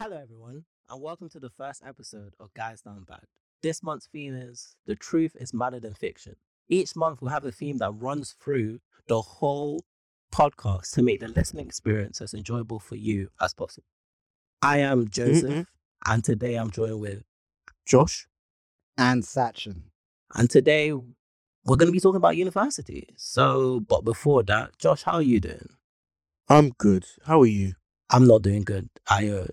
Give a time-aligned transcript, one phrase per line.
[0.00, 3.20] Hello, everyone, and welcome to the first episode of Guys Down Bad.
[3.62, 6.36] This month's theme is The Truth is Madder Than Fiction.
[6.70, 9.84] Each month, we'll have a theme that runs through the whole
[10.32, 13.84] podcast to make the listening experience as enjoyable for you as possible.
[14.62, 15.66] I am Joseph, Mm-mm.
[16.06, 17.22] and today I'm joined with,
[17.86, 18.26] Josh.
[18.96, 19.82] and Sachin.
[20.34, 23.06] and today we're going to be talking about university.
[23.16, 25.68] So, but before that, Josh, how are you doing?
[26.48, 27.04] I'm good.
[27.26, 27.74] How are you?
[28.08, 28.88] I'm not doing good.
[29.08, 29.46] I uh,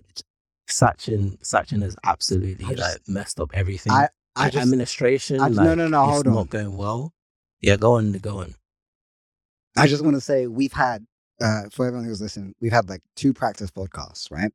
[0.68, 3.92] Sachin, Sachin has absolutely just- like messed up everything.
[3.92, 5.40] I I just administration.
[5.40, 6.46] I- like, no, no, no, it's hold not on.
[6.46, 7.12] going well.
[7.60, 8.54] Yeah, go on, go on.
[9.76, 11.06] I just want to say we've had
[11.40, 14.50] uh, for everyone who's listening, we've had like two practice podcasts, right?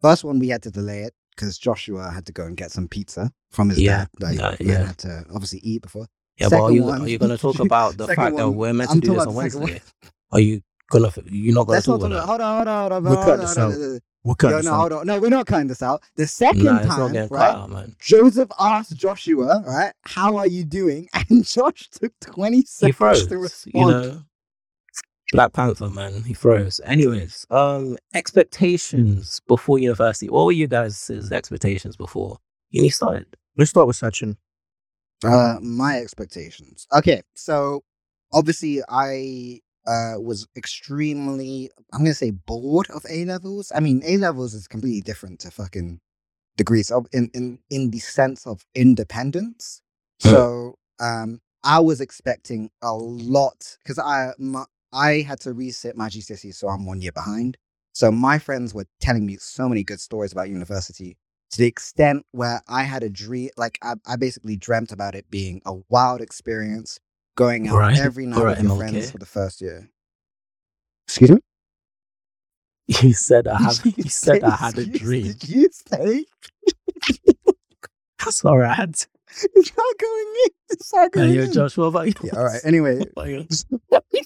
[0.00, 2.88] First one we had to delay it because Joshua had to go and get some
[2.88, 4.36] pizza from his Yeah, dad.
[4.38, 4.86] Like, uh, yeah.
[4.86, 6.06] had to obviously eat before.
[6.38, 8.72] Yeah, but are you one- are you gonna talk about the Second fact that we're
[8.72, 9.82] meant to I'm do this on Wednesday?
[10.32, 12.28] Are you gonna you're not gonna Let's not talk talk about about.
[12.28, 13.04] Hold on, hold on, hold on.
[13.04, 13.72] We'll hold cut on, this hold out.
[13.72, 14.00] on.
[14.22, 14.80] What kind Yo, of no, sound?
[14.80, 15.06] hold on.
[15.06, 16.02] No, we're not cutting this out.
[16.16, 17.54] The second Nah, time, right?
[17.54, 17.94] out, man.
[18.00, 21.08] Joseph asked Joshua, right, how are you doing?
[21.30, 23.26] And Josh took 20 He seconds froze.
[23.26, 23.90] to You respond.
[23.90, 24.22] know,
[25.32, 26.22] Black Panther, man.
[26.22, 26.80] He froze.
[26.84, 30.28] Anyways, um, expectations before university.
[30.28, 32.38] What were you guys' expectations before
[32.70, 33.26] uni started?
[33.56, 34.36] Let's start with Sachin.
[35.24, 36.86] Uh, my expectations.
[36.96, 37.82] Okay, so
[38.32, 43.72] obviously I uh was extremely, I'm gonna say, bored of A levels.
[43.74, 46.00] I mean, A levels is completely different to fucking
[46.56, 49.80] degrees of in in in the sense of independence.
[50.20, 56.08] So um, I was expecting a lot because I my, I had to resit my
[56.08, 57.58] GCSE, so I'm one year behind.
[57.94, 61.18] So my friends were telling me so many good stories about university
[61.52, 65.30] to the extent where I had a dream, like I, I basically dreamt about it
[65.30, 67.00] being a wild experience,
[67.36, 67.98] going out Right.
[67.98, 68.78] every night Alright, with your MLK.
[68.90, 69.90] friends for the first year.
[71.08, 71.38] Excuse me.
[73.02, 73.82] You said I have.
[73.82, 75.24] Did You said I had a dream.
[75.32, 76.26] Did you say
[78.22, 79.06] That's all right.
[79.54, 80.50] it's not going in?
[80.70, 81.52] It's not Hey, going yo, in.
[81.52, 82.12] Josh, what about you?
[82.22, 82.60] Yeah, all right.
[82.64, 83.28] Anyway, What
[83.88, 84.20] about you?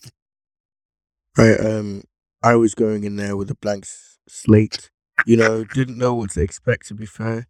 [1.37, 1.61] Right.
[1.61, 2.03] Um,
[2.43, 3.87] I was going in there with a blank
[4.29, 4.91] slate.
[5.27, 6.89] You know, didn't know what to expect.
[6.89, 7.47] To be fair,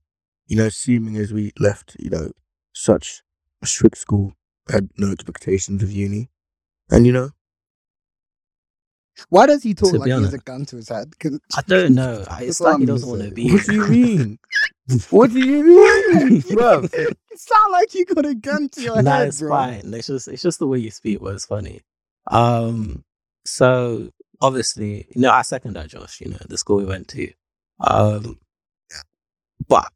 [0.46, 2.32] you know, seeming as we left, you know,
[2.74, 3.22] such
[3.62, 4.34] a strict school,
[4.70, 6.28] had no expectations of uni,
[6.90, 7.30] and you know,
[9.30, 11.18] why does he talk like be he has a gun to his head?
[11.18, 12.24] 'Cause- I don't know.
[12.40, 13.50] It's like he doesn't want to be.
[13.52, 14.38] what do you mean?
[15.10, 16.82] what do you mean, bro?
[16.92, 19.50] it sound like you got a gun to your nah, head, it's bro.
[19.50, 19.92] fine.
[19.94, 21.80] It's just it's just the way you speak was funny.
[22.30, 23.04] Um,
[23.44, 26.20] so obviously, you know, I second that, Josh.
[26.20, 27.30] You know, the school we went to.
[27.80, 28.38] Um,
[29.68, 29.88] but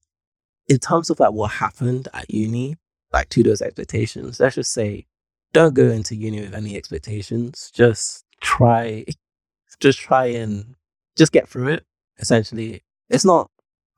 [0.68, 2.76] in terms of like what happened at uni,
[3.12, 5.06] like to those expectations, let's just say,
[5.52, 7.70] don't go into uni with any expectations.
[7.74, 9.04] Just try,
[9.80, 10.74] just try and
[11.16, 11.84] just get through it.
[12.18, 13.50] Essentially, it's not.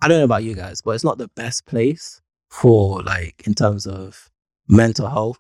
[0.03, 2.21] I don't know about you guys, but it's not the best place
[2.51, 4.31] for like in terms of
[4.69, 5.39] mental health.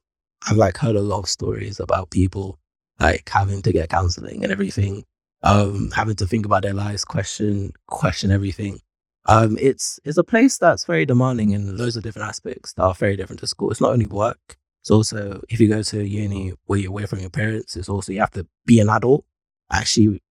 [0.48, 2.58] I've like heard a lot of stories about people
[3.00, 5.04] like having to get counseling and everything,
[5.42, 8.80] um, having to think about their lives, question question everything.
[9.26, 12.94] Um, it's it's a place that's very demanding in loads of different aspects that are
[12.94, 13.70] very different to school.
[13.70, 14.56] It's not only work.
[14.82, 18.12] It's also if you go to uni where you're away from your parents, it's also
[18.12, 19.24] you have to be an adult,
[19.72, 20.22] actually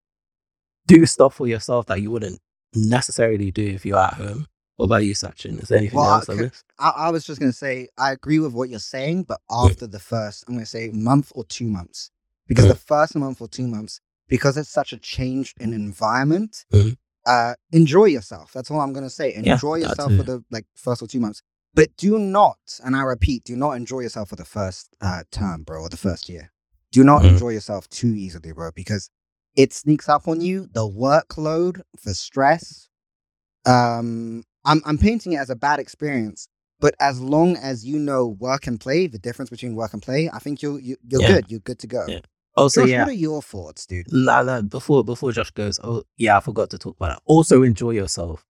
[0.86, 2.40] do stuff for yourself that you wouldn't
[2.74, 4.46] necessarily do if you're at home.
[4.76, 5.62] What about you, Sachin?
[5.62, 6.50] Is there anything Well, else I okay.
[6.78, 10.00] I, I was just gonna say I agree with what you're saying, but after the
[10.00, 12.10] first, I'm gonna say month or two months,
[12.48, 16.96] because the first month or two months, because it's such a change in environment, Mhm.
[17.26, 18.52] Uh, enjoy yourself.
[18.52, 19.32] That's all I'm gonna say.
[19.34, 21.42] Yeah, Enjoy that yourself for the like first or two months,
[21.74, 25.62] but do not, and I repeat, do not enjoy yourself for the first uh, term,
[25.64, 26.52] bro, or the first year.
[26.92, 27.30] Do not Mhm.
[27.30, 29.10] enjoy yourself too easily, bro, because
[29.56, 30.68] it sneaks up on you.
[30.72, 32.88] The workload, the stress.
[33.66, 36.48] Um, I'm I'm painting it as a bad experience,
[36.80, 40.28] but as long as you know work and play, the difference between work and play,
[40.32, 41.26] I think you're you, you're Yeah.
[41.28, 41.50] good.
[41.50, 42.06] You're good to go.
[42.10, 42.20] Yeah.
[42.56, 44.06] Also, Josh, yeah, what are your thoughts, dude?
[44.12, 47.22] Nah, nah, before before Josh goes, oh yeah, I forgot to talk about that.
[47.24, 48.44] Also enjoy yourself.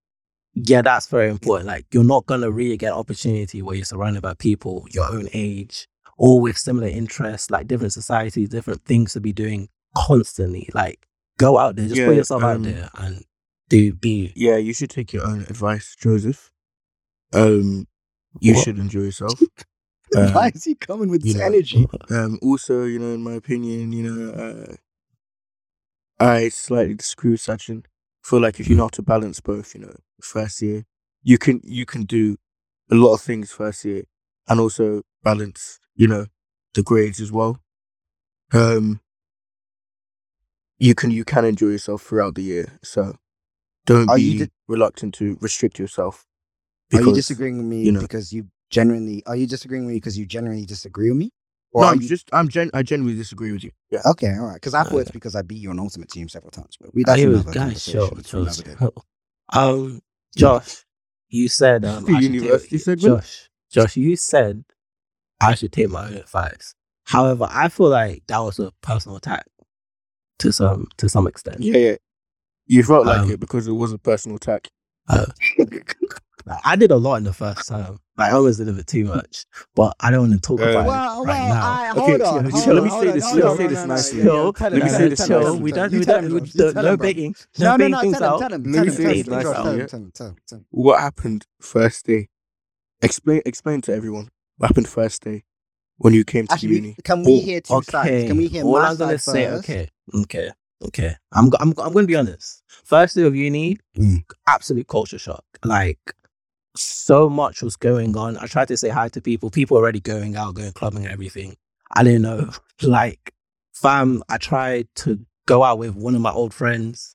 [0.55, 1.67] Yeah, that's very important.
[1.67, 5.89] Like you're not gonna really get opportunity where you're surrounded by people your own age,
[6.19, 10.69] all with similar interests, like different societies, different things to be doing constantly.
[10.75, 11.07] Like
[11.39, 13.25] go out there, just put Yeah, yourself out um, there and
[13.69, 16.53] do be Yeah, you should take your own advice, Joseph.
[17.33, 17.89] Um,
[18.41, 18.65] you What?
[18.65, 19.41] should enjoy yourself.
[20.13, 21.87] Why Um, is he coming with this know, energy?
[22.11, 24.75] Um, also, you know, in my opinion, you know, uh,
[26.21, 27.85] I slightly disagree with Sachin.
[28.23, 30.85] Feel like if you know how to balance both, you know, first year,
[31.23, 32.37] you can you can do
[32.91, 34.05] a lot of things first year,
[34.49, 36.27] and also balance, you know,
[36.75, 37.59] the grades as well.
[38.53, 39.01] Um,
[40.79, 42.79] you can you can enjoy yourself throughout the year.
[42.83, 43.17] So,
[43.87, 46.27] don't Are be you di- reluctant to restrict yourself.
[46.93, 49.23] Are you because- disagreeing with me you know- because you genuinely?
[49.27, 51.31] Are you disagreeing with me because you genuinely disagree with me?
[51.75, 53.71] No, I'm you- just I'm gen- I genuinely disagree with you.
[53.91, 54.03] Yeah.
[54.07, 54.55] Okay, all right.
[54.55, 56.77] Because I thought it's because I beat you on Ultimate Team several times.
[56.81, 58.91] But we that's Hey, another guys, chill, conversation for chill, another
[59.53, 60.01] Um,
[60.37, 60.85] Josh,
[61.29, 63.01] you said um, The I should take- university segment?
[63.23, 64.65] Josh, Josh, you said
[65.41, 66.75] I should take my own advice.
[67.05, 69.47] However, I feel like that was a personal attack
[70.39, 71.61] to some to some extent.
[71.61, 71.97] Yeah, yeah.
[72.67, 74.69] You felt like Um, it because it was a personal attack.
[75.11, 75.29] Like,
[76.65, 77.99] I did a lot in the first time.
[78.17, 78.37] Like, I
[78.69, 79.45] a bit too much,
[79.75, 81.73] but I don't want to talk Uh, about Well, it right well, now.
[81.73, 82.45] I, hold on.
[82.45, 82.45] let
[82.85, 84.19] me say this- let me say this nicely.
[84.19, 84.53] yeah, Chill.
[84.53, 85.59] tell Let me say this chill.
[85.59, 87.91] We don't, we don't, him, we you don't, tell no baiting, No, no no, baiting
[87.93, 88.01] no.
[88.03, 88.41] things Tell him, out.
[88.41, 90.13] Let tell me him, say tell this him,
[90.53, 90.63] nicely.
[90.71, 92.29] What happened first day?
[93.03, 95.45] Explain explain to everyone what happened first day
[95.99, 96.97] when you came to Actually, uni.
[97.03, 98.29] can we hear two sides?
[98.29, 99.65] Can we hear All my I'm gonna side say, first?
[99.65, 99.89] okay,
[100.23, 100.51] okay,
[100.87, 101.17] okay.
[101.33, 102.63] I'm, I'm, I'm gonna be honest.
[102.85, 104.23] First day of uni, Mm.
[104.47, 105.45] absolute culture shock.
[105.65, 105.99] Like,
[106.77, 108.37] so much was going on.
[108.39, 109.51] I tried to say hi to people.
[109.51, 111.57] People already going out, going clubbing and everything.
[111.95, 112.51] I didn't know.
[112.83, 113.33] Like,
[113.73, 117.15] fam, I tried to go out with one of my old friends,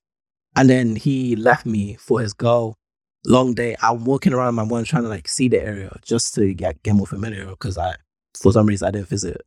[0.56, 2.78] and then he left me for his girl.
[3.26, 3.76] Long day.
[3.82, 6.96] I'm walking around my one trying to like see the area just to get get
[6.96, 7.96] more familiar because I,
[8.42, 9.42] for some reason, I didn't visit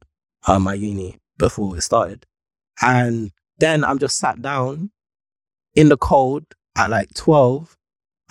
[0.47, 2.27] uh, my uni before it started,
[2.83, 4.91] and then I'm just sat down
[5.75, 6.45] in the cold
[6.77, 7.79] at like twelve,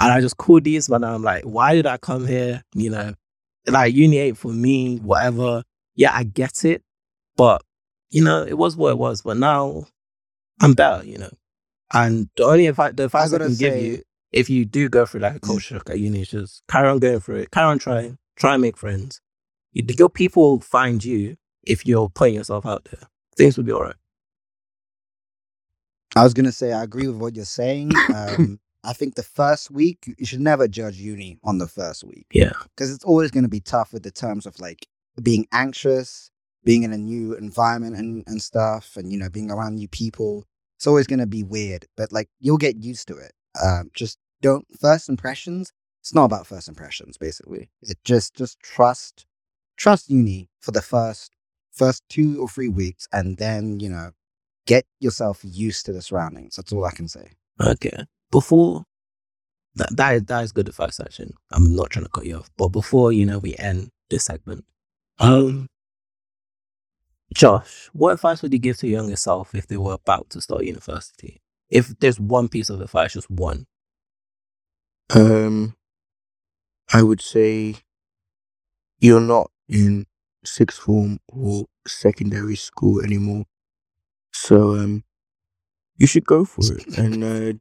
[0.02, 2.64] and I just called these and I'm like, why did I come here?
[2.76, 3.14] You know,
[3.68, 4.98] like uni ain't for me.
[4.98, 5.64] Whatever.
[5.96, 6.84] Yeah, I get it,
[7.38, 7.64] but
[8.10, 9.22] you know, it was what it was.
[9.22, 9.86] But now
[10.62, 11.06] I'm better.
[11.06, 11.32] You know,
[11.94, 15.06] and the only advice the advice I, gotta can give you if you do go
[15.06, 17.52] through like a culture shock at uni, just carry on going through it.
[17.52, 18.18] Carry on trying.
[18.38, 19.22] Try and make friends.
[19.74, 23.08] You- Your people will find you if you're putting yourself out there.
[23.38, 23.96] Things will be all right.
[26.16, 27.92] I was gonna say I agree with what you're saying.
[28.14, 32.26] Um, I think the first week you should never judge uni on the first week.
[32.34, 32.54] Yeah.
[32.76, 34.88] because it's always going to be tough with the terms of like
[35.22, 36.32] being anxious,
[36.64, 40.46] being in a new environment and and stuff, and you know being around new people.
[40.78, 43.34] It's always going to be weird, but like you'll get used to it.
[43.64, 45.72] Um, just don't first impressions.
[46.00, 47.70] It's not about first impressions, basically.
[47.84, 49.26] It just just trust
[49.78, 51.32] trust uni for the first
[51.72, 54.12] first two or three weeks, and then you know
[54.66, 56.56] get yourself used to the surroundings.
[56.56, 57.32] That's all I can say.
[57.64, 58.06] Okay.
[58.32, 58.84] Before
[59.76, 61.00] that, that is that is good advice.
[61.00, 64.26] Actually, I'm not trying to cut you off, but before you know we end this
[64.26, 64.66] segment,
[65.20, 65.68] um,
[67.34, 70.42] Josh, what advice would you give to your younger self if they were about to
[70.42, 71.42] start university?
[71.70, 73.66] If there's one piece of advice, just one.
[75.14, 75.76] Um,
[76.94, 77.76] I would say
[79.00, 80.06] you're not in
[80.44, 83.46] sixth form or secondary school anymore,
[84.34, 85.04] so um,
[85.98, 87.54] you should go for it and uh,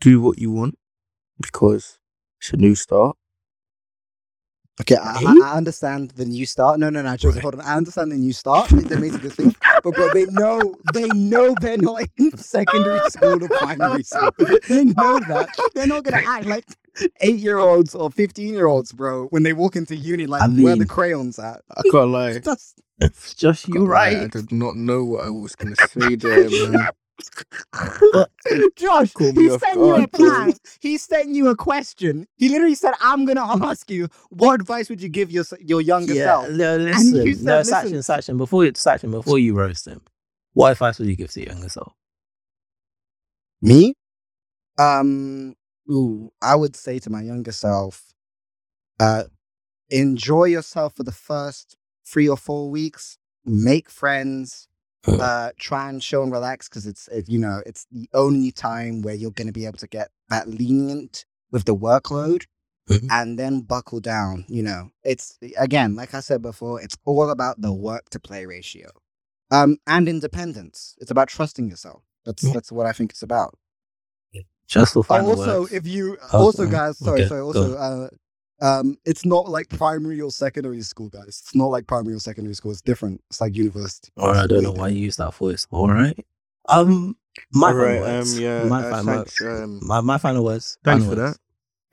[0.00, 0.76] do what you want
[1.40, 1.98] because
[2.40, 3.16] it's a new start.
[4.80, 5.20] Okay, I?
[5.26, 6.78] I- I understand the new start.
[6.80, 7.60] No, no, no, Joseph, hold on.
[7.60, 8.70] I understand the new start.
[8.70, 9.54] That makes a good thing.
[9.82, 14.30] But bro, they know they know they're not in secondary school or primary school.
[14.68, 15.50] They know that.
[15.74, 16.64] They're not gonna act like
[17.20, 20.48] eight year olds or fifteen year olds, bro, when they walk into uni like I
[20.48, 21.60] where the crayons at.
[21.76, 22.38] I can't lie.
[22.38, 26.50] That's Josh, Can't you're lie, I did not know what I was gonna say there,
[26.70, 26.88] man.
[28.76, 30.54] Josh, he sent you a plan.
[30.80, 32.26] He sent you a question.
[32.36, 36.14] He literally said, I'm gonna ask you, what advice would you give your your younger
[36.14, 36.52] Yeah, self?
[36.52, 36.76] no,
[37.24, 37.92] you listen, said, no, listen.
[37.92, 40.02] Sachin, Sachin, before you, Sachin, before you roast him,
[40.54, 41.92] what advice would you give to your younger self?
[43.62, 43.94] Me?
[44.78, 45.56] Um,
[45.90, 48.12] ooh, I would say to my younger self,
[49.00, 49.24] uh,
[49.90, 53.18] enjoy yourself for the first three or four weeks.
[53.44, 54.68] Make friends.
[55.04, 55.16] Hmm.
[55.18, 59.00] Uh, try and show and relax because it's it, you know it's the only time
[59.00, 62.44] where you're going to be able to get that lenient with the workload,
[62.88, 63.08] Mhm.
[63.10, 64.44] and then buckle down.
[64.48, 68.44] You know, it's again like I said before, it's all about the work to play
[68.44, 68.90] ratio,
[69.50, 70.96] um, and independence.
[71.00, 72.02] It's about trusting yourself.
[72.26, 72.52] That's Yeah.
[72.52, 73.58] that's what I think it's about.
[74.66, 77.40] Just also, if you Oh, also mm, guys, sorry, okay, sorry.
[77.40, 78.08] Also, uh,
[78.60, 81.26] um, it's not like primary or secondary school, guys.
[81.28, 82.72] It's not like primary or secondary school.
[82.72, 83.20] It's different.
[83.30, 84.10] It's like university.
[84.16, 85.66] Or I don't know why you use that voice.
[85.70, 86.18] All right.
[86.68, 87.16] Um,
[87.52, 88.36] my All final right, words.
[88.36, 90.78] um, yeah, my, uh, fi- my, thanks, um, my my final words.
[90.84, 91.22] thanks final for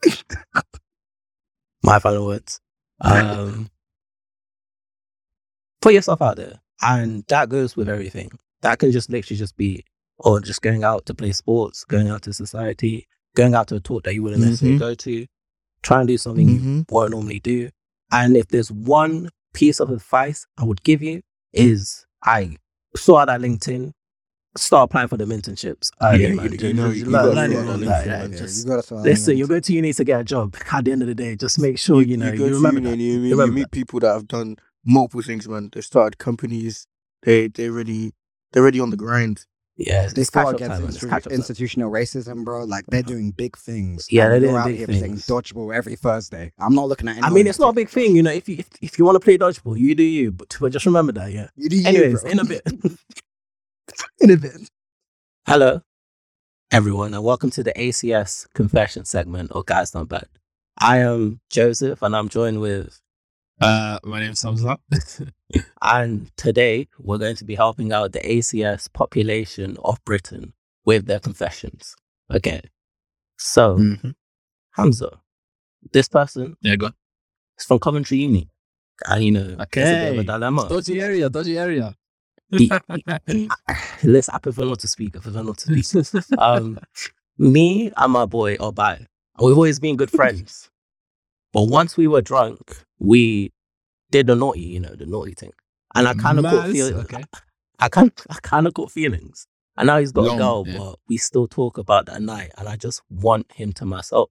[0.05, 0.25] words.
[1.83, 2.59] my final words.
[3.01, 3.69] Um,
[5.81, 8.31] put yourself out there, and that goes with everything.
[8.61, 9.85] That can just literally just be,
[10.19, 13.79] or just going out to play sports, going out to society, going out to a
[13.79, 14.79] talk that you wouldn't necessarily Mhm.
[14.79, 15.25] go to.
[15.87, 16.91] Try and do something you Mhm.
[16.91, 17.69] won't normally do.
[18.11, 21.21] And if there's one piece of advice I would give you
[21.53, 22.57] is I
[22.97, 23.93] saw that LinkedIn,
[24.57, 25.89] start applying for the internships.
[26.01, 26.33] Yeah, early, you-
[26.67, 28.65] you know, just you learn- gotta learn start it all early, in yeah, yeah, Just-
[28.65, 30.57] you gotta Listen, you're going to uni to get a job.
[30.73, 32.83] At the end of the day, just make sure you, know you, go remember uni
[32.87, 32.91] that.
[32.93, 35.69] and you, You you remember meet people that have done multiple things, man.
[35.71, 36.85] They started companies.
[37.23, 38.11] They they already
[38.51, 39.45] they're already on the grind.
[39.79, 40.87] Yeah, it's, They it's fought against time.
[40.87, 41.33] institu- catch up time.
[41.33, 42.63] institutional racism, bro.
[42.63, 44.07] Like they're doing big things.
[44.11, 44.99] Yeah, they're doing out big here things.
[44.99, 46.51] playing dodgeball every Thursday.
[46.57, 47.23] I'm not looking at.
[47.23, 48.31] I mean, it's not a big thing, you know.
[48.31, 50.31] If you if, if you want to play dodgeball, you do you.
[50.31, 51.49] But, but just remember that, yeah.
[51.55, 52.31] You do you, Anyways, bro.
[52.31, 52.61] in a bit.
[54.19, 54.69] in a bit.
[55.45, 55.81] Hello,
[56.71, 60.27] everyone, and welcome to the ACS confession segment of Guys Not Bad.
[60.79, 62.99] I am Joseph, and I'm joined with,
[63.59, 64.77] Uh, my name's Hamza.
[65.81, 70.53] and today we're going to be helping out the ACS population of Britain
[70.85, 71.95] with their confessions.
[72.33, 72.61] Okay,
[73.37, 74.15] so Mhm.
[74.73, 75.21] Hamza,
[75.91, 76.93] this person Yeah, go on.
[77.57, 78.49] is from Coventry Uni,
[79.07, 80.23] and you know, it's a bit of a Okay.
[80.23, 80.69] dilemma.
[80.69, 81.95] Dodgy area, dodgy area.
[84.03, 85.15] Let's I prefer not to speak.
[85.15, 86.29] I prefer not to speak.
[86.37, 86.79] um,
[87.37, 89.05] me and my boy Obai,
[89.41, 90.69] we've always been good friends.
[91.53, 93.51] But once we were drunk, we
[94.11, 95.51] did the naughty, you know, the naughty thing.
[95.95, 96.97] And I kind of caught feelings.
[97.05, 97.23] Okay.
[97.79, 99.47] I kind, I kind of caught feelings.
[99.77, 100.77] And now he's got Long, a girl, yeah.
[100.77, 102.51] but we still talk about that night.
[102.57, 104.29] And I just want him to myself.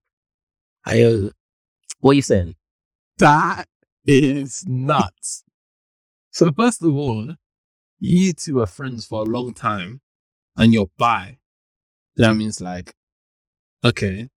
[0.84, 1.30] I, uh,
[2.00, 2.56] what are you saying?
[3.18, 3.66] That
[4.04, 5.44] is nuts.
[6.30, 7.34] So first of all,
[7.98, 10.00] you two are friends for a long time,
[10.56, 11.38] and you're bi.
[12.16, 12.94] That means like,
[13.84, 14.28] okay.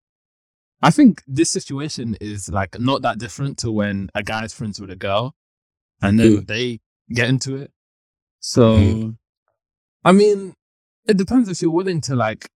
[0.80, 4.80] I think this situation is like not that different to when a guy is friends
[4.80, 5.34] with a girl,
[6.00, 6.46] and then Mm.
[6.46, 6.80] they
[7.12, 7.72] get into it.
[8.40, 9.18] So, Mm.
[10.04, 10.54] I mean,
[11.06, 12.48] it depends if you're willing to like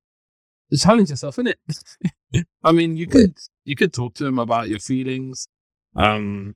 [0.78, 1.58] challenge yourself in it.
[2.62, 5.48] I mean, you could you could talk to him about your feelings,
[5.96, 6.54] um,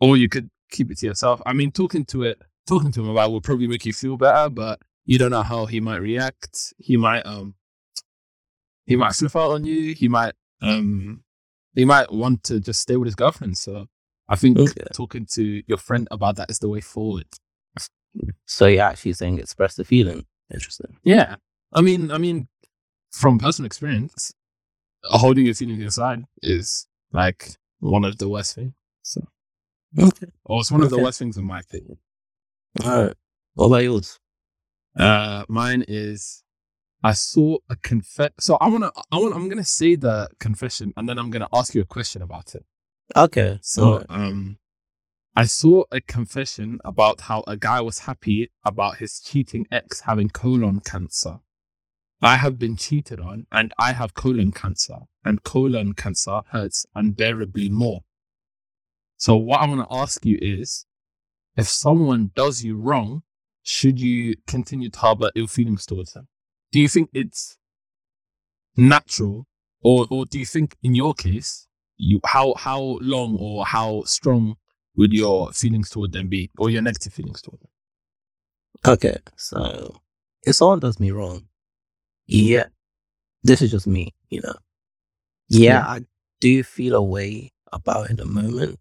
[0.00, 1.42] or you could keep it to yourself.
[1.46, 4.16] I mean, talking to it, talking to him about it will probably make you feel
[4.16, 6.72] better, but you don't know how he might react.
[6.78, 7.54] He might um,
[8.86, 9.94] he might flip out on you.
[9.94, 10.34] He might
[10.68, 11.24] um,
[11.74, 13.58] he might want to just stay with his girlfriend.
[13.58, 13.86] So
[14.28, 14.84] I think Okay.
[14.92, 17.26] talking to your friend about that is the way forward.
[18.46, 20.26] So you're actually saying express the feeling.
[20.52, 20.98] Interesting.
[21.02, 21.36] Yeah.
[21.72, 22.48] I mean, I mean,
[23.10, 24.32] from personal experience,
[25.02, 28.74] holding your feelings inside is like one of the worst things.
[29.02, 29.26] So,
[29.98, 30.26] Okay.
[30.44, 31.98] or it's one of the worst things in my opinion.
[32.84, 33.16] All right.
[33.54, 34.20] What about yours?
[34.96, 36.43] Uh, mine is
[37.04, 38.30] I saw a confess.
[38.40, 41.74] So I wanna, I want, I'm gonna say the confession, and then I'm gonna ask
[41.74, 42.64] you a question about it.
[43.14, 43.58] Okay.
[43.60, 44.06] So, alright.
[44.08, 44.56] um,
[45.36, 50.30] I saw a confession about how a guy was happy about his cheating ex having
[50.30, 51.40] colon cancer.
[52.22, 57.68] I have been cheated on and I have colon cancer, and colon cancer hurts unbearably
[57.68, 58.00] more.
[59.18, 60.86] So, what I want to ask you is
[61.54, 63.24] if someone does you wrong,
[63.62, 66.28] should you continue to harbor ill feelings towards them?
[66.74, 67.56] Do you think it's
[68.76, 69.46] natural,
[69.80, 74.56] or, or do you think in your case, you how how long or how strong
[74.96, 77.68] would your feelings toward them be, or your negative feelings toward them?
[78.92, 80.00] Okay, so
[80.42, 81.46] if someone does me wrong,
[82.26, 82.64] yeah,
[83.44, 84.56] this is just me, you know.
[85.48, 85.86] Yeah, Yeah.
[85.86, 86.00] I
[86.40, 88.80] do feel a way about it in the moment.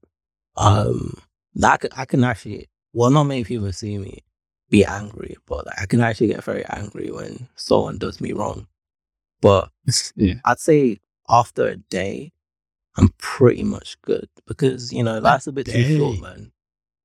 [0.57, 1.19] Um,
[1.53, 4.23] that I can, I can actually, well, not many people see me
[4.73, 8.65] be angry, but like, I can actually get very angry when someone does me wrong.
[9.39, 9.69] But
[10.15, 10.97] yeah, I'd say
[11.29, 12.33] after a day,
[12.97, 16.51] I'm pretty much good because you know life's a bit too short, man.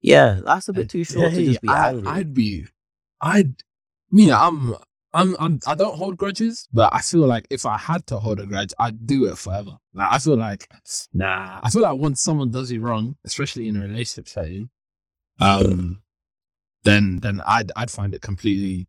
[0.01, 2.09] Yeah, life's a bit too short to just be I, angry.
[2.09, 2.67] I'd be,
[3.21, 3.55] I'd,
[4.11, 4.75] me, I'm,
[5.13, 8.41] I'm, I'm, I don't hold grudges, but I feel like if I had to hold
[8.41, 9.77] a grudge, I'd do it forever.
[9.93, 10.71] Like I feel like,
[11.13, 14.71] nah, I feel like once someone does you wrong, especially in a relationship setting,
[15.41, 16.01] um,
[16.89, 18.89] then then I'd I'd find it completely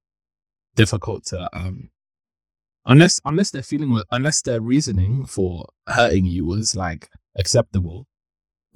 [0.76, 1.90] difficult to um,
[2.86, 8.08] unless unless their feeling unless their reasoning for hurting you was like acceptable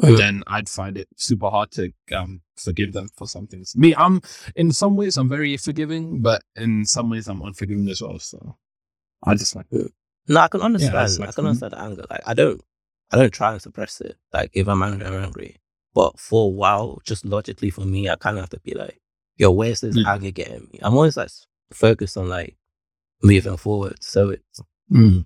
[0.02, 0.18] Mhm.
[0.18, 3.76] then I'd find it super hard to um, forgive them for some things.
[3.76, 4.22] Me, I'm
[4.56, 8.18] in some ways I'm very forgiving, but in some ways I'm unforgiving as well.
[8.18, 8.58] So
[9.24, 9.68] I just like
[10.28, 10.96] No, I can understand.
[10.96, 12.06] that's I can understand the anger.
[12.10, 12.60] Like I don't,
[13.12, 14.18] I don't try and suppress it.
[14.34, 15.58] Like if I'm angry, I'm angry.
[15.94, 19.00] But for a while, just logically for me, I kind of have to be like,
[19.38, 20.14] "Yo, where's this Yeah.
[20.14, 21.30] anger getting me?" I'm always like
[21.74, 22.58] focused on like
[23.24, 24.04] moving forward.
[24.04, 24.62] So it's
[24.92, 25.26] mm,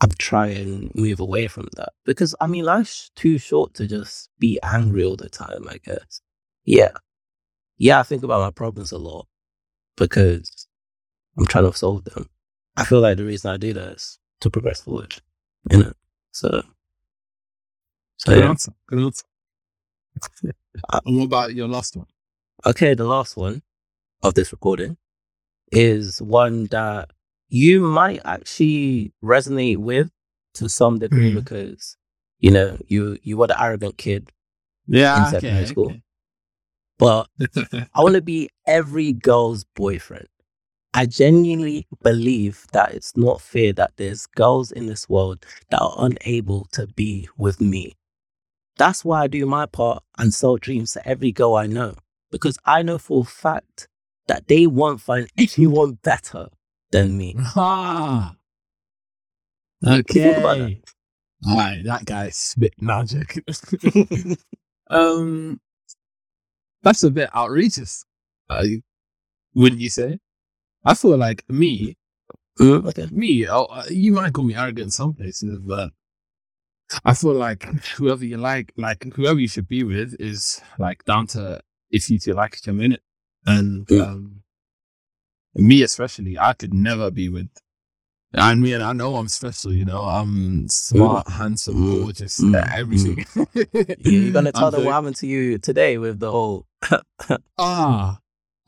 [0.00, 4.30] I'm trying to move away from that because I mean, life's too short to just
[4.38, 5.66] be angry all the time.
[5.68, 6.20] I guess.
[6.64, 6.92] Yeah,
[7.78, 8.00] yeah.
[8.00, 9.26] I think about my problems a lot
[9.96, 10.66] because
[11.38, 12.28] I'm trying to solve them.
[12.76, 15.16] I feel like the reason I do that is to progress forward.
[15.70, 15.92] You know.
[16.32, 16.62] So.
[18.18, 18.48] So good yeah.
[18.50, 18.72] answer.
[18.88, 19.24] Good answer.
[20.90, 22.06] Uh, and what about your last one?
[22.66, 23.62] Okay, the last one
[24.22, 24.96] of this recording
[25.70, 27.10] is one that
[27.48, 30.10] you might actually resonate with
[30.54, 31.34] to some degree Mm.
[31.36, 31.96] because
[32.40, 34.32] you know you you were the arrogant kid,
[34.86, 35.26] Yeah.
[35.26, 35.94] in secondary school.
[36.98, 37.28] but
[37.94, 40.28] I want to be every girl's boyfriend.
[40.94, 45.94] I genuinely believe that it's not fair that there's girls in this world that are
[45.98, 47.92] unable to be with me.
[48.78, 51.94] That's why I do my part and sell dreams to every girl I know.
[52.30, 53.88] Because I know for a fact
[54.26, 56.48] that they won't find anyone better
[56.90, 57.34] than me.
[57.38, 58.34] ah.
[59.86, 60.80] Okay.
[61.46, 63.44] All right, that guy spit magic.
[64.90, 65.60] um,
[66.82, 68.04] that's a bit outrageous.
[68.48, 68.64] Uh,
[69.54, 70.18] wouldn't you say?
[70.84, 71.96] I feel like me,
[72.58, 73.06] Okay.
[73.10, 73.46] me.
[73.48, 75.90] Oh, uh, you might call me arrogant in some places, but
[77.04, 77.64] I feel like
[77.96, 82.18] whoever you like, like whoever you should be with, is like down to if you
[82.18, 83.02] two like each other in it.
[83.46, 84.06] And Mm.
[84.06, 84.42] um,
[85.54, 87.48] me especially, I could never be with.
[88.34, 90.02] I mean, I know I'm special, you know.
[90.02, 92.02] I'm smart, handsome, Mm.
[92.04, 92.54] gorgeous, Mm.
[92.56, 93.24] uh, everything.
[93.54, 96.66] Yeah, you're gonna tell I'm them what happened to you today with the whole
[97.58, 98.18] Ah,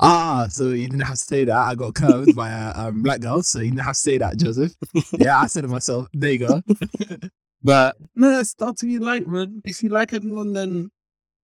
[0.00, 0.46] ah.
[0.48, 1.56] So you didn't have to say that.
[1.56, 4.38] I got curved by a um, black girl, so you didn't have to say that,
[4.38, 4.72] Joseph.
[5.18, 6.06] Yeah, I said it myself.
[6.14, 6.62] There you go.
[7.62, 9.60] but no, it's not to be like, man.
[9.64, 10.90] If you like anyone, then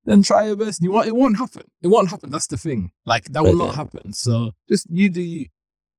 [0.04, 0.82] then try your best.
[0.82, 1.62] You want it won't happen.
[1.82, 2.30] It won't happen.
[2.30, 2.90] That's the thing.
[3.06, 4.12] Like that will not happen.
[4.12, 5.20] So just you do.
[5.22, 5.46] You.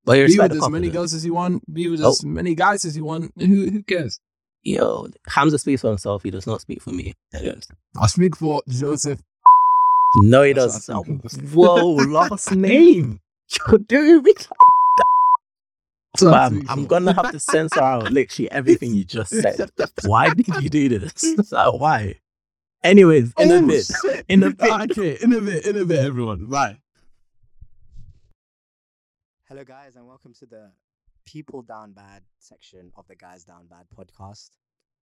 [0.05, 1.63] But you Be with as many girls as you want.
[1.73, 2.09] Be with Oh.
[2.11, 3.31] as many guys as you want.
[3.37, 4.19] Who who cares?
[4.63, 6.23] Yo, Hamza speaks for himself.
[6.23, 7.13] He does not speak for me.
[7.99, 9.21] I speak for Joseph.
[10.17, 10.85] No, he does.
[10.85, 11.23] think.
[11.53, 13.19] Whoa, last name.
[13.67, 14.47] You're doing me like
[16.17, 19.69] So I Fam, speak I'm gonna have to censor out literally everything you just said.
[20.05, 21.35] Why did you do this?
[21.51, 22.15] Like, why?
[22.85, 23.85] Anyways, in a Oh, bit.
[23.99, 24.25] shit.
[24.29, 24.91] In a bit.
[24.91, 26.45] Okay, in a bit, in a bit, everyone.
[26.45, 26.77] Bye.
[29.49, 30.71] Hello, guys, and welcome to the
[31.25, 34.51] People Down Bad section of the Guys Down Bad podcast.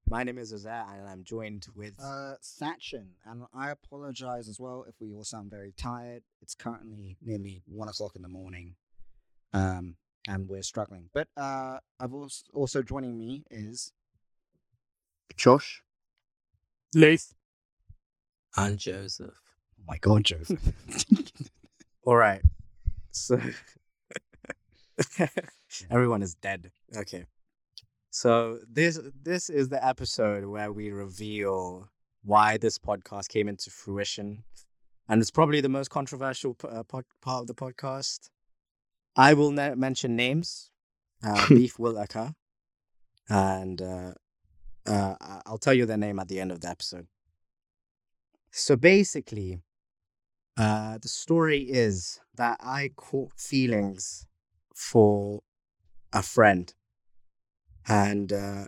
[0.08, 1.94] My name is Jose, and I'm joined with.
[2.02, 6.24] Uh, Sachin, and I apologize as well if we all sound very tired.
[6.42, 8.76] It's currently nearly one o'clock in the morning,
[9.52, 11.10] um, and we're struggling.
[11.14, 13.92] But uh, I've also also joining me is
[15.36, 15.84] Josh.
[16.96, 17.34] Lace.
[18.56, 19.34] And Joseph.
[19.80, 20.62] oh my god, Joseph.
[22.06, 22.42] All right.
[23.12, 23.40] So.
[25.90, 26.72] Everyone is dead.
[26.96, 27.26] Okay.
[28.12, 31.90] So this this is the episode where we reveal
[32.24, 34.44] why this podcast came into fruition,
[35.10, 38.30] and it's probably the most controversial uh, pod- part of the podcast.
[39.16, 40.70] I will ne- mention names.
[41.26, 42.34] Uh, beef will occur,
[43.30, 44.14] and uh,
[44.86, 47.08] uh, I'll tell you their name at the end of the episode.
[48.56, 49.64] So basically,
[50.58, 54.28] uh, the story is that I caught feelings
[54.76, 55.42] for
[56.14, 56.72] a friend,
[57.88, 58.66] and uh,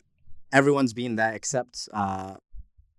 [0.51, 2.37] everyone's been there except uh,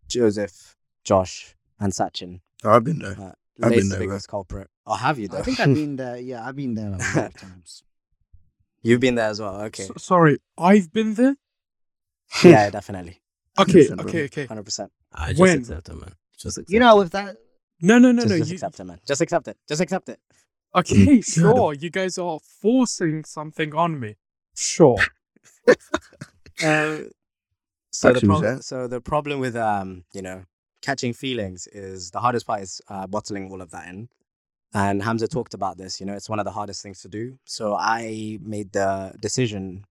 [0.09, 2.41] Joseph, Josh, and Sachin.
[2.63, 3.17] Oh, I've been there.
[3.21, 4.09] Uh, I've been the there, bro.
[4.09, 4.69] biggest culprit.
[4.87, 5.39] Oh, have you though?
[5.39, 6.19] I think I've been there.
[6.19, 7.83] Yeah, I've been there a lot of times.
[8.83, 9.61] You've been there as well.
[9.63, 9.83] Okay.
[9.97, 11.35] S- sorry, I've been there.
[12.45, 13.21] yeah, definitely.
[13.59, 14.47] Okay, 100%, okay, okay.
[14.47, 14.93] Hundred percent.
[15.13, 15.59] I just When?
[15.59, 16.13] accept it, man.
[16.39, 17.37] Just accept You know, with that,
[17.81, 18.39] No, no, no, just no.
[18.39, 19.01] just You, accept it, man.
[19.07, 19.57] Just accept it.
[19.69, 20.21] Just accept it.
[20.75, 21.75] okay, sure.
[21.75, 24.17] You guys are forcing something on me.
[24.57, 24.99] Sure.
[26.63, 27.11] Um,
[27.93, 30.45] so the Actually, was problem, that- so the problem with um, you know,
[30.83, 34.09] catching feelings is the hardest part is uh, bottling all of that in.
[34.75, 36.01] And Hamza talked about this.
[36.01, 37.39] You know, it's one of the hardest things to do.
[37.45, 39.85] So I made the decision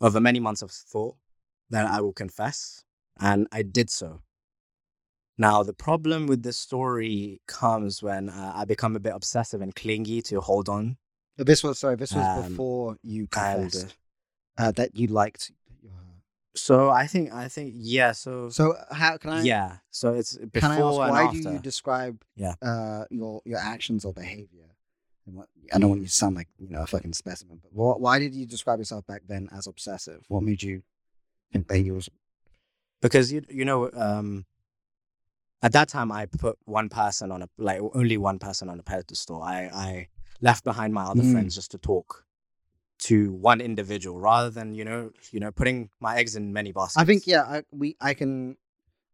[0.00, 1.14] over many months of thought
[1.70, 2.82] that I will confess,
[3.20, 4.20] and I did so.
[5.48, 9.74] Now the problem with this story comes when uh, I become a bit obsessive and
[9.74, 10.96] clingy to hold on
[11.36, 11.96] this was sorry.
[11.96, 13.96] This was Um, before you confessed
[14.58, 15.50] uh, that you liked.
[15.84, 16.12] uh,
[16.54, 18.12] so I think I think yeah.
[18.12, 19.42] So So how can I?
[19.42, 19.68] yeah.
[19.90, 21.42] So it's before Can I ask why after.
[21.42, 22.54] do you describe Yeah.
[22.62, 24.68] uh your your actions or behavior?
[25.26, 27.70] And what, I don't want you to sound like you know a fucking specimen, but
[27.70, 30.20] wh- why did you describe yourself back then as obsessive?
[30.28, 30.82] What made you
[31.52, 32.08] think that you was?
[33.00, 34.44] because you you know um
[35.62, 38.82] at that time I put one person on a like only one person on a
[38.82, 39.42] pedestal.
[39.42, 40.08] I I
[40.40, 41.32] left behind my other Mm.
[41.32, 42.24] friends just to talk
[42.98, 46.96] to one individual rather than you know you know putting my eggs in many baskets.
[47.02, 48.56] I think yeah, I, we I can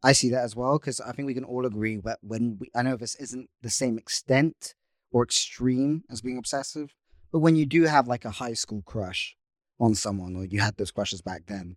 [0.03, 2.71] I see that as well because I think we can all agree that when we
[2.75, 4.75] I know this isn't the same extent
[5.11, 6.95] or extreme as being obsessive,
[7.33, 9.37] but when you do have like a high school crush
[9.81, 11.77] on someone or you had those crushes back then,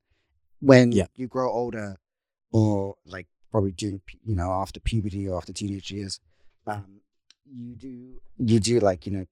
[0.59, 1.07] when Yeah.
[1.15, 1.97] you grow older
[2.51, 6.19] or like probably during you know after puberty or after teenage years,
[6.67, 7.01] um,
[7.45, 9.25] you do you do like you know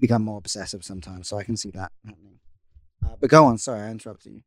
[0.00, 1.28] become more obsessive sometimes.
[1.28, 2.38] So I can see that happening.
[3.04, 3.58] Uh, but go on.
[3.58, 4.42] Sorry, I interrupted you.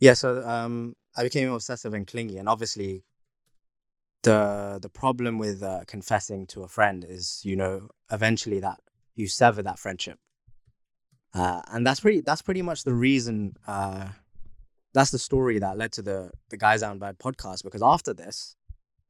[0.00, 3.04] Yeah, so um, I became obsessive and clingy, and obviously,
[4.22, 8.80] the the problem with uh, confessing to a friend is, you know, eventually that
[9.14, 10.18] you sever that friendship,
[11.34, 13.56] uh, and that's pretty that's pretty much the reason.
[13.66, 14.08] Uh,
[14.94, 17.62] that's the story that led to the the Guys Down Bad podcast.
[17.64, 18.56] Because after this,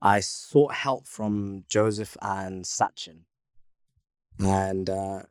[0.03, 3.21] I sought help from Joseph and Sachin,
[4.39, 5.23] and uh,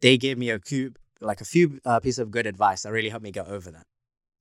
[0.00, 3.08] they gave me a few like a few uh, pieces of good advice that really
[3.08, 3.86] helped me get over that.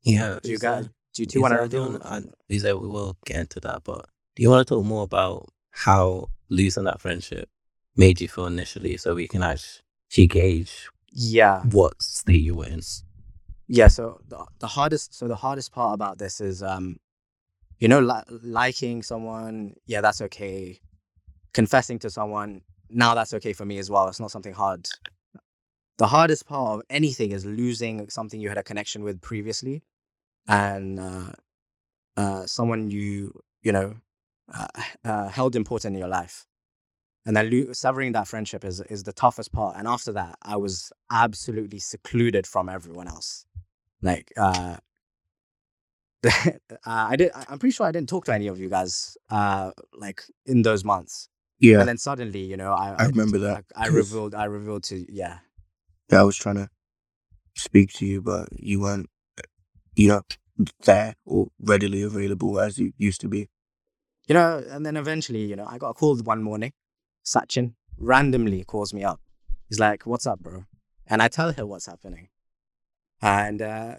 [0.04, 0.40] Yeah.
[0.42, 0.90] Do you guys?
[1.14, 2.02] Do you two want to that reveal?
[2.04, 6.28] I- we will get into that, but do you want to talk more about how
[6.50, 7.50] losing that friendship
[7.96, 12.82] made you feel initially, so we can actually gauge Yeah, what state you were in?
[13.68, 13.88] Yeah.
[13.88, 16.98] So the, the hardest, so the hardest part about this is, um,
[17.80, 19.76] you know, li- liking someone.
[19.86, 20.80] Yeah, that's okay.
[21.54, 24.08] Confessing to someone now, that's okay for me as well.
[24.08, 24.88] It's not something hard.
[25.98, 29.84] The hardest part of anything is losing something you had a connection with previously,
[30.48, 31.32] and uh,
[32.18, 33.96] uh, someone you you know
[34.54, 34.68] uh,
[35.04, 36.46] uh, held important in your life.
[37.26, 39.78] And then lo- severing that friendship is is the toughest part.
[39.78, 43.46] And after that, I was absolutely secluded from everyone else.
[44.06, 44.78] Like, uh,
[46.26, 46.52] uh,
[46.86, 47.32] I did.
[47.34, 50.62] I- I'm pretty sure I didn't talk to any of you guys, uh, like in
[50.62, 51.28] those months.
[51.60, 54.36] Yeah, And then suddenly, you know, I I remember that, I, I revealed.
[54.36, 55.40] I revealed to yeah.
[56.12, 56.70] yeah, I was trying to
[57.56, 59.10] speak to you, but you weren't,
[59.96, 60.22] you know,
[60.84, 63.50] there or readily available as you used to be.
[64.28, 66.74] You know, and then eventually, you know, I got a call one morning.
[67.26, 69.20] Sachin randomly calls me up.
[69.70, 70.66] He's like, "What's up, bro?"
[71.08, 72.28] And I tell her what's happening.
[73.26, 73.96] And uh,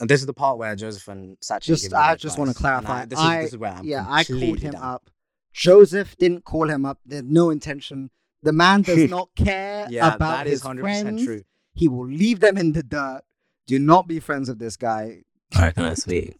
[0.00, 1.60] and this is the part where Joseph and Sachin.
[1.62, 3.84] Just- give I the just wanna clarify, I, this, is, I- this is where I'm
[3.84, 4.82] yeah, I called him down.
[4.82, 5.10] up.
[5.52, 6.98] Joseph didn't call him up.
[7.04, 8.10] There's no intention.
[8.42, 11.24] The man does not care Yeah, about that his is hundred percent friends.
[11.24, 11.42] true.
[11.74, 13.22] He will leave them in the dirt.
[13.66, 15.22] Do not be friends with this guy.
[15.54, 16.36] All right, can I speak?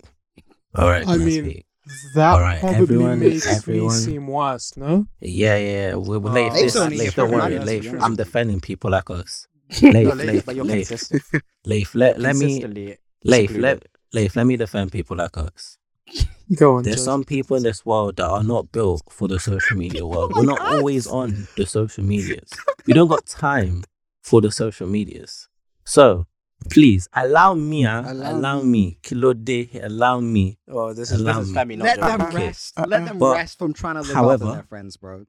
[0.75, 1.67] All right, I can I, mean- speak?
[2.15, 5.07] That All right, probably everyone- makes everyone- me seem worse, no?
[5.21, 5.95] Yeah, yeah.
[5.97, 7.83] We're, we're Uh, Leif, Leif's this- only Leif, a don't friend, worry, man, Leif.
[7.83, 8.01] that's true.
[8.01, 9.47] I'm defending people like us.
[9.81, 11.43] No, Leif, Leif, Leif, Leif.
[11.65, 15.79] Leif, let, let me, consistently Leif, let, Leif, let me defend people like us.
[16.57, 16.83] Go on.
[16.83, 17.05] There's Joseph.
[17.05, 20.33] some people in this world that are not built for the social media world.
[20.35, 22.51] We're not always on the social medias.
[22.87, 23.85] We don't got time
[24.23, 25.49] for the social medias.
[25.85, 26.27] So
[26.71, 30.59] please allow me, uh, Allow allow, me, Kilo Day, allow me.
[30.69, 31.77] Oh, this is this Allow is me.
[31.77, 32.19] Not Let Joseph.
[32.19, 32.47] them Okay.
[32.47, 32.79] rest.
[32.87, 35.25] Let them But, rest from trying to live however- after their friends, bro.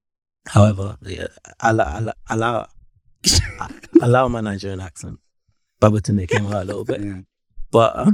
[0.48, 1.28] However, yeah,
[1.62, 2.68] allow, allow, allow,
[4.02, 5.20] allow my Nigerian accent.
[5.82, 7.22] Babatunde came out a little bit, Yeah.
[7.72, 8.12] but uh,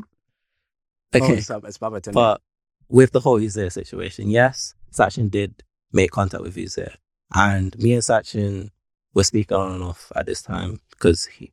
[1.14, 1.34] Oh, okay.
[1.38, 2.14] it's, up- it's Babatunde.
[2.14, 2.42] But
[2.88, 6.96] with the whole Uzayr situation, yes, Sachin did make contact with Uzayr.
[7.34, 8.70] And me and Sachin
[9.14, 11.52] were speaking on and off at this time because he,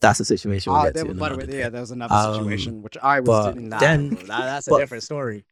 [0.00, 1.14] that's a situation we'll Ah, get there, to.
[1.14, 4.26] by the way, yeah, there was another Um, situation which I was but then- that,
[4.28, 5.44] that's a but- different story.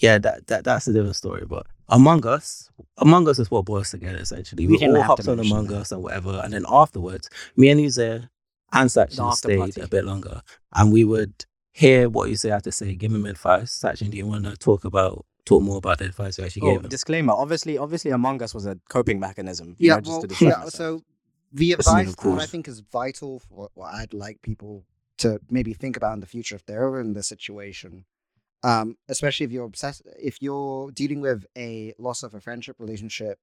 [0.00, 1.44] Yeah, that, that that's a different story.
[1.46, 4.66] But Among Us, Among Us is what brought us together essentially.
[4.66, 5.80] We We, didn't all hopped on Among that.
[5.82, 6.40] Us and whatever.
[6.42, 8.28] And then afterwards, me and Uzayr
[8.72, 9.80] and Sachin stayed party.
[9.80, 10.42] a bit longer.
[10.74, 13.78] And we would hear what Uzayr had to say, give him advice.
[13.78, 16.72] Sachin, do you want to talk about talk more about the advice you actually Oh,
[16.74, 16.88] gave him?
[16.90, 17.32] disclaimer.
[17.32, 19.76] Obviously, obviously, Among Us was a coping mechanism.
[19.78, 20.70] you Yeah, know, well, yeah, myself.
[20.72, 21.02] so
[21.52, 24.84] the advice that I think is vital for what, what I'd like people
[25.18, 28.04] to maybe think about in the future if they're ever in this situation,
[28.62, 33.38] um, especially if you're obsessed, if you're dealing with a loss of a friendship, relationship,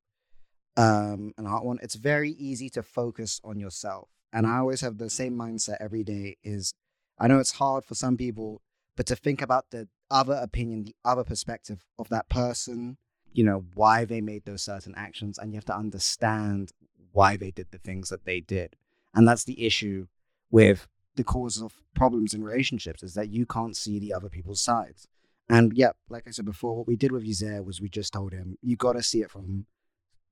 [0.76, 4.10] um, and a hot one, it's very easy to focus on yourself.
[4.32, 6.74] And I always have the same mindset every day is
[7.18, 8.62] I know it's hard for some people,
[8.96, 12.98] but to think about the other opinion, the other perspective of that person,
[13.34, 16.72] you know, why they made those certain actions, and you have to understand
[17.12, 18.76] why they did the things that they did.
[19.16, 20.08] And that's the issue
[20.52, 24.62] with the cause of problems in relationships is that you can't see the other people's
[24.62, 25.08] sides.
[25.50, 28.34] And yeah, like I said before, what we did with Uzayr was we just told
[28.34, 29.66] him, you got to see it from,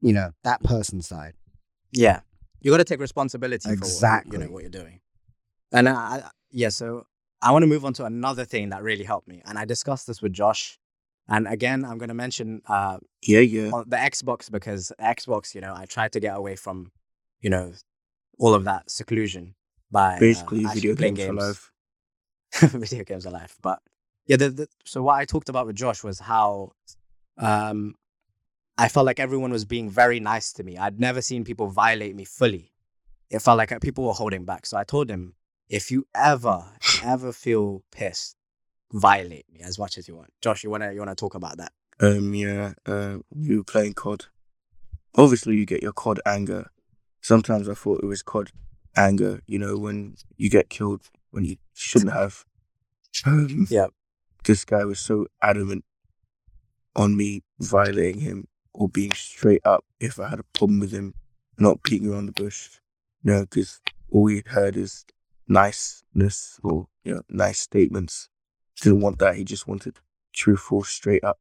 [0.01, 1.33] you know, that person's side.
[1.91, 2.19] yeah,
[2.61, 4.37] you got to take responsibility for what, you Exactly.
[4.39, 4.99] know what you're doing.
[5.71, 7.05] And I, I- yeah, so
[7.41, 10.07] I want to move on to another thing that really helped me, and I discussed
[10.07, 10.79] this with Josh.
[11.27, 13.71] And again, I'm going to mention uh, Yeah, yeah.
[13.87, 16.91] the Xbox because Xbox, you know, I tried to get away from,
[17.41, 17.73] you know,
[18.37, 19.55] all of that seclusion
[19.91, 21.71] by uh, Basically, actually video games for life.
[22.71, 23.57] video games are life.
[23.61, 23.79] But
[24.25, 26.71] yeah, the, the, so what I talked about with Josh was how
[27.37, 27.95] um,
[28.77, 30.77] I felt like everyone was being very nice to me.
[30.77, 32.71] I'd never seen people violate me fully.
[33.29, 34.65] It felt like uh, people were holding back.
[34.65, 35.33] So I told him,
[35.69, 36.63] if you ever,
[37.03, 38.37] ever feel pissed,
[38.91, 40.31] violate me as much as you want.
[40.41, 41.71] Josh, you wanna you wanna talk about that?
[41.99, 42.73] Um, yeah.
[42.85, 44.25] Uh, you were playing COD.
[45.17, 46.69] Obviously, you get your COD anger
[47.25, 48.51] sometimes I thought it was COD
[48.97, 49.41] anger.
[49.47, 52.45] You know, when you get killed when you shouldn't have.
[53.25, 53.91] Um, Yep.
[54.43, 55.83] This guy was so adamant
[56.95, 61.13] on me violating him or being straight up if I had a problem with him,
[61.57, 62.79] not beating around the bush.
[63.23, 63.81] You know, because
[64.11, 65.05] all we heard is
[65.47, 68.29] niceness or you know nice statements.
[68.81, 69.35] Didn't want that.
[69.35, 69.99] He just wanted
[70.33, 71.39] truthful, straight up.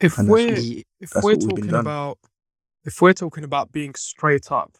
[0.00, 2.18] If And we're what- if we're what we've been talking about
[2.84, 4.78] if we're talking about being straight up,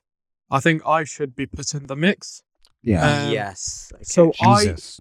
[0.51, 2.43] I think I should be put in the mix.
[2.83, 3.25] Yeah.
[3.27, 3.93] Um, yes.
[3.95, 4.05] Okay.
[4.05, 5.01] So I Jesus.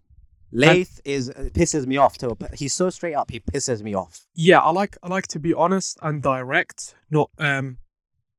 [0.51, 2.35] Lath is uh, pisses me off too.
[2.39, 3.29] But he's so straight up.
[3.31, 4.25] He pisses me off.
[4.33, 6.95] yeah, I like I like to be honest and direct.
[7.11, 7.77] Not um,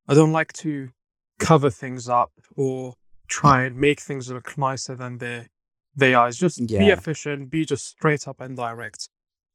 [0.08, 0.90] I don't like to
[1.38, 2.94] cover things up or
[3.28, 5.46] try and make things look nicer than they
[5.94, 6.28] they are.
[6.28, 9.08] It's just be efficient, be just straight up and direct.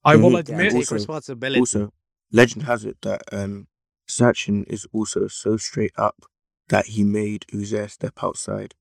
[0.05, 0.33] I will Mhm.
[0.33, 1.59] Yeah, admit, take Also- responsibility.
[1.59, 1.91] Also,
[2.31, 3.67] legend has it that um,
[4.07, 6.23] Sachin is also so straight up
[6.69, 8.75] that he made Uzayr step outside.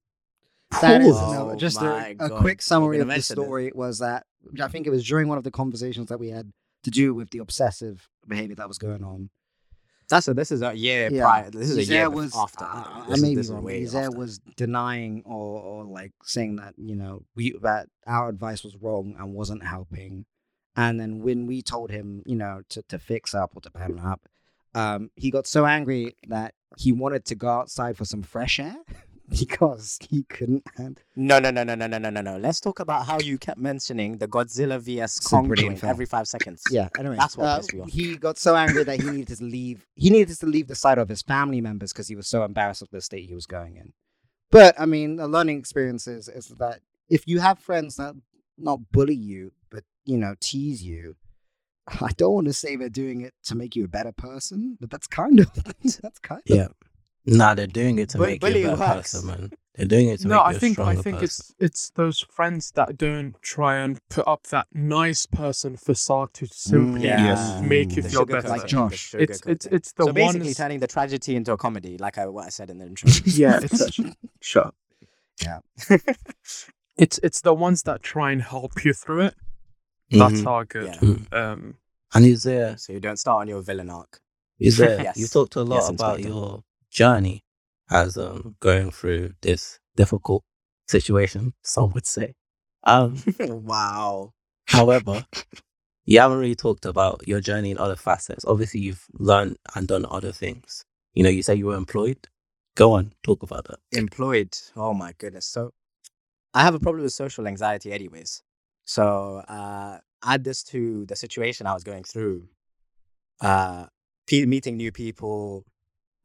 [0.81, 3.43] That is Oh no, just my a, a quick summary of the mention it.
[3.43, 4.27] story was that
[4.61, 7.31] I think it was during one of the conversations that we had to do with
[7.31, 9.31] the obsessive behavior that was going on.
[10.09, 11.23] That's a, this is a year Yeah.
[11.23, 11.51] prior.
[11.51, 12.65] This is a year was after.
[12.65, 13.65] I, I This is- may this be wrong.
[13.65, 14.19] way Uzayr after.
[14.19, 19.15] was denying or, or like saying that you know we that our advice was wrong
[19.19, 20.27] and wasn't helping.
[20.77, 24.01] And then when we told him, you know, to, to fix up or to pattern
[24.01, 24.23] up,
[24.75, 28.77] um, he got so angry that he wanted to go outside for some fresh air
[29.29, 32.37] because he couldn't have No, no, no, no, no, no, no, no, no.
[32.37, 36.63] Let's talk about how you kept mentioning the Godzilla vs Kong joint every five seconds.
[36.71, 37.91] Yeah, anyway, That's what uh, pissed me off.
[37.91, 39.87] he got so angry that he needed to leave.
[39.95, 42.83] He needed to leave the side of his family members because he was so embarrassed
[42.83, 43.93] of the state he was going in.
[44.51, 48.15] But I mean, a learning experience is, is that if you have friends that
[48.59, 51.17] not bully you, but you know, tease you,
[51.87, 54.91] I don't want to say they're doing it to make you a better person, but
[54.91, 55.53] that's kind of
[56.03, 56.69] that's kind of Yeah.
[57.27, 59.13] Nah, they're doing it to But make you a better works.
[59.15, 59.53] person, man.
[59.77, 61.25] They're doing it to no, make I you a think I think person.
[61.25, 66.45] it's it's those friends that don't try and put up that nice person facade to
[66.47, 67.61] mm, simply Yeah.
[67.63, 68.49] make you feel better.
[68.49, 69.11] Like Josh.
[69.13, 72.27] the It's it's it's the so basically turning the tragedy into a comedy, like I,
[72.27, 73.11] what I said in the intro.
[73.25, 74.01] Yeah, it's
[74.41, 74.75] Shut up.
[76.97, 79.35] it's it's the ones that try and help you through it.
[80.11, 80.45] That's Mhm.
[80.45, 80.87] how good.
[80.87, 81.01] Yeah.
[81.01, 81.33] Mhm.
[81.33, 81.79] Um,
[82.15, 84.21] And is there so you don't start on your villain arc.
[84.61, 85.19] is there Yes.
[85.19, 87.45] you talked a lot Yes, about your journey
[87.91, 90.45] as um going through this difficult
[90.89, 92.35] situation, some would say.
[92.85, 94.33] Um wow.
[94.67, 95.27] However,
[96.05, 98.45] you haven't really talked about your journey in other facets.
[98.45, 100.85] Obviously, you've learned and done other things.
[101.15, 102.29] You know, you say you were employed.
[102.77, 103.81] Go on, talk about that.
[103.93, 104.57] Employed.
[104.77, 105.47] Oh my goodness.
[105.47, 105.73] So
[106.55, 108.43] I have a problem with social anxiety, anyways.
[108.85, 112.49] So uh, add this to the situation I was going through.
[113.41, 113.87] Uh,
[114.27, 115.65] pe- meeting new people,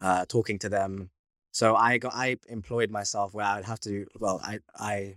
[0.02, 1.10] uh, talking to them.
[1.52, 4.06] So I got I employed myself where I'd have to.
[4.20, 5.16] Well, I I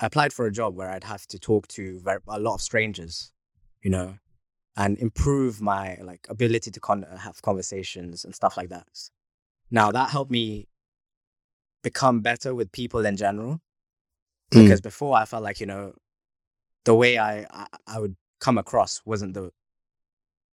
[0.00, 2.60] I applied for a job where I'd have to talk to very, a lot of
[2.62, 3.32] strangers,
[3.82, 4.18] you know,
[4.76, 8.88] and improve my like ability to con- have conversations and stuff like that.
[9.70, 10.68] Now that helped me
[11.82, 13.60] become better with people in general
[14.50, 14.62] Mm.
[14.62, 15.92] because before I felt like you know
[16.88, 19.44] the way I, I I would come across wasn't the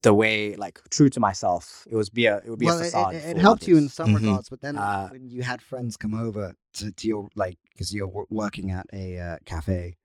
[0.07, 1.64] the way like true to myself.
[1.92, 3.14] It was be a it would be well, a it, facade.
[3.14, 3.94] it, it for helped you in others.
[4.01, 4.20] some Mhm.
[4.20, 6.44] regards, but then Uh, when you had friends come over
[6.79, 9.97] to, to your like because you're working at a uh, cafe.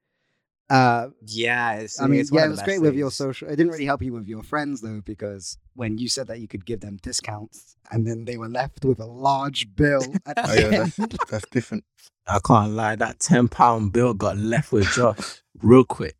[0.70, 3.48] Uh, Yeah, it's, I mean, it's yeah, it was great best with your social.
[3.52, 6.48] It didn't really help you with your friends though, because when you said that you
[6.48, 7.58] could give them discounts,
[7.92, 10.96] and then they were left with a large bill at the Oh, yeah, that's,
[11.32, 11.84] that's different.
[12.28, 16.15] I can't lie, that ten pound bill got left with Josh real quick.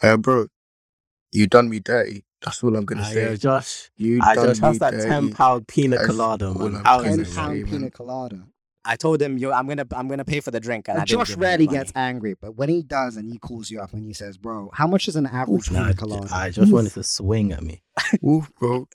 [0.00, 0.46] Hey, bro,
[1.32, 2.24] you done me dirty.
[2.42, 3.30] That's all I'm gonna say.
[3.30, 5.08] yo, Josh, you I done just me how's that dirty.
[5.08, 6.74] ten pound pina That's colada, all man?
[6.76, 7.26] I'm How gonna Ten it?
[7.26, 7.64] say, pound man.
[7.66, 8.46] pina colada.
[8.84, 11.04] I told him, "Yo, I'm gonna I'm gonna pay for the drink," and And I
[11.04, 11.78] didn't Josh give him rarely money.
[11.78, 14.70] gets angry, but when he does, and he calls you up and he says, "Bro,
[14.74, 17.82] how much is an average Nah, pina colada?" I just wanted to swing at me.
[18.26, 18.88] Oof, bro.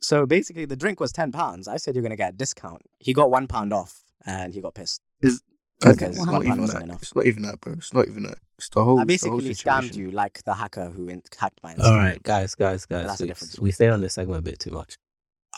[0.00, 1.68] So basically, the drink was ten pounds.
[1.68, 2.82] I said you're gonna get a discount.
[2.98, 5.00] He got one pound off, and he got pissed.
[5.20, 5.42] That's
[5.92, 6.82] Because one not even that.
[6.82, 7.02] enough.
[7.02, 7.74] It's not even that, bro.
[7.74, 8.38] It's not even that.
[8.58, 8.98] It's the whole.
[8.98, 11.74] I it's whole basically scammed you like the hacker who in- hacked my.
[11.82, 13.06] All right, guys, guys, guys.
[13.06, 14.96] that's a we- different we stay on this segment a bit too much.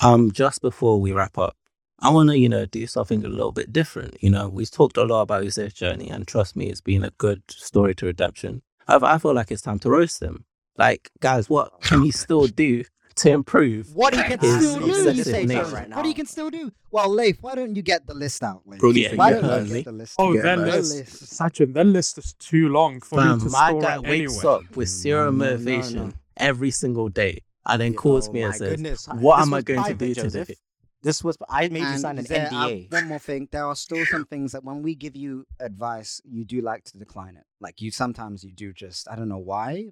[0.03, 1.57] Um, just before we wrap up,
[2.01, 4.23] I want to, you know, do something a little bit different.
[4.23, 7.11] You know, we've talked a lot about Yusuf's journey, and trust me, it's been a
[7.19, 8.63] good story to redemption.
[8.87, 10.45] However, I feel like it's time to roast him.
[10.77, 12.85] Like, guys, what can he still do
[13.17, 13.95] to improve?
[13.95, 15.63] What he can His still do, you say, nature.
[15.65, 15.73] Josh.
[15.73, 16.17] Right What he now.
[16.17, 16.71] can still do?
[16.91, 18.81] Well, Leif, why don't you get the list out, Leif?
[18.81, 20.15] Bro, Yeah, you why yeah, don't you get the list?
[20.19, 21.39] oh, Yeah, that list, List.
[21.39, 24.39] Sachin, that list is too long for Fam, me to my store guy it wakes
[24.45, 24.55] anyway.
[24.55, 26.13] up with zero No, no, no, motivation no.
[26.37, 29.09] every single day and then Yeah, calls oh me and says, goodness.
[29.09, 30.47] What This am I was going to do Joseph.
[30.49, 30.59] today?
[31.03, 32.91] This was I made you sign an there are- NDA.
[32.93, 36.45] one more thing, there are still some things that when we give you advice, you
[36.45, 37.45] do like to decline it.
[37.61, 39.87] Like you sometimes you do just I don't know why,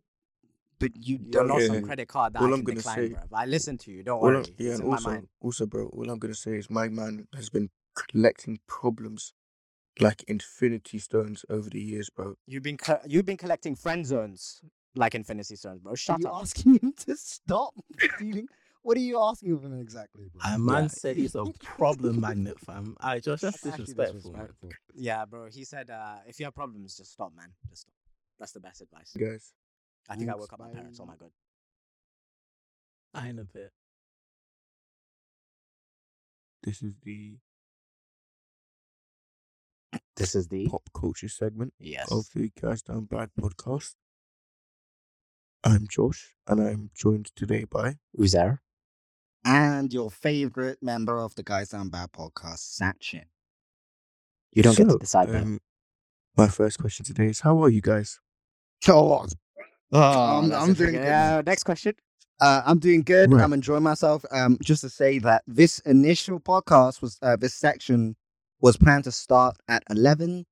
[0.78, 1.48] but you You're don't.
[1.48, 1.66] not Yeah.
[1.68, 3.22] some credit card that All I I'm gonna decline, say- bro.
[3.30, 4.02] But I listen to you.
[4.02, 4.36] Don't worry.
[4.36, 5.28] I'm- yeah, it's and in also, my mind.
[5.40, 9.32] also, bro, all I'm gonna say is my man has been collecting problems
[10.00, 12.36] like infinity stones over the years, bro.
[12.46, 14.60] You've been co- you've been collecting friend zones
[14.96, 15.92] like Infinity Stones, bro.
[15.92, 16.42] Are Shut you up.
[16.42, 17.74] asking him to stop
[18.16, 18.48] stealing?
[18.82, 20.28] What are you asking of him exactly?
[20.32, 20.40] Bro?
[20.54, 20.88] A man Yeah.
[20.88, 22.96] said he's a problem magnet, fam.
[23.00, 24.32] I just that's That's actually disrespectful.
[24.32, 24.40] man.
[24.42, 24.70] disrespectful.
[24.94, 25.46] Yeah, bro.
[25.50, 27.52] He said uh, if you have problems, just stop, man.
[27.70, 27.94] Just stop.
[28.38, 29.12] That's the best advice.
[29.16, 29.52] Guys,
[30.08, 30.98] I think I woke up my parents.
[31.00, 31.30] Oh my god.
[33.14, 33.70] I ain't a bit.
[36.62, 37.36] this is the
[40.16, 42.10] This is the pop culture segment yes.
[42.10, 43.94] of the Guys Down Bad podcast.
[45.62, 48.62] I'm Josh, and I'm joined today by Who's there?
[49.44, 53.24] And your favorite member of the Guys Down Bad podcast, Sachin.
[54.52, 55.42] You don't get to So, decide that.
[55.42, 55.60] um,
[56.36, 58.20] my first question today is How are you guys?
[58.88, 59.26] Oh,
[59.92, 61.04] Oh, I'm- I'm doing good.
[61.04, 61.94] Yeah, next question.
[62.40, 63.32] Uh, I'm doing good.
[63.32, 63.42] Right.
[63.42, 64.24] I'm enjoying myself.
[64.30, 68.16] Um, just to say that this initial podcast was uh, this section
[68.60, 70.44] was planned to start at 11,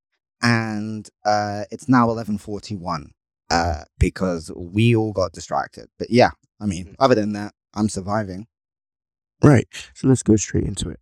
[0.43, 3.07] and uh, it's now 11:41.
[3.51, 5.87] Uh, because we all got distracted.
[5.99, 8.47] But yeah, I mean, other than that, I'm surviving.
[9.45, 11.01] Right, so let's go straight into it.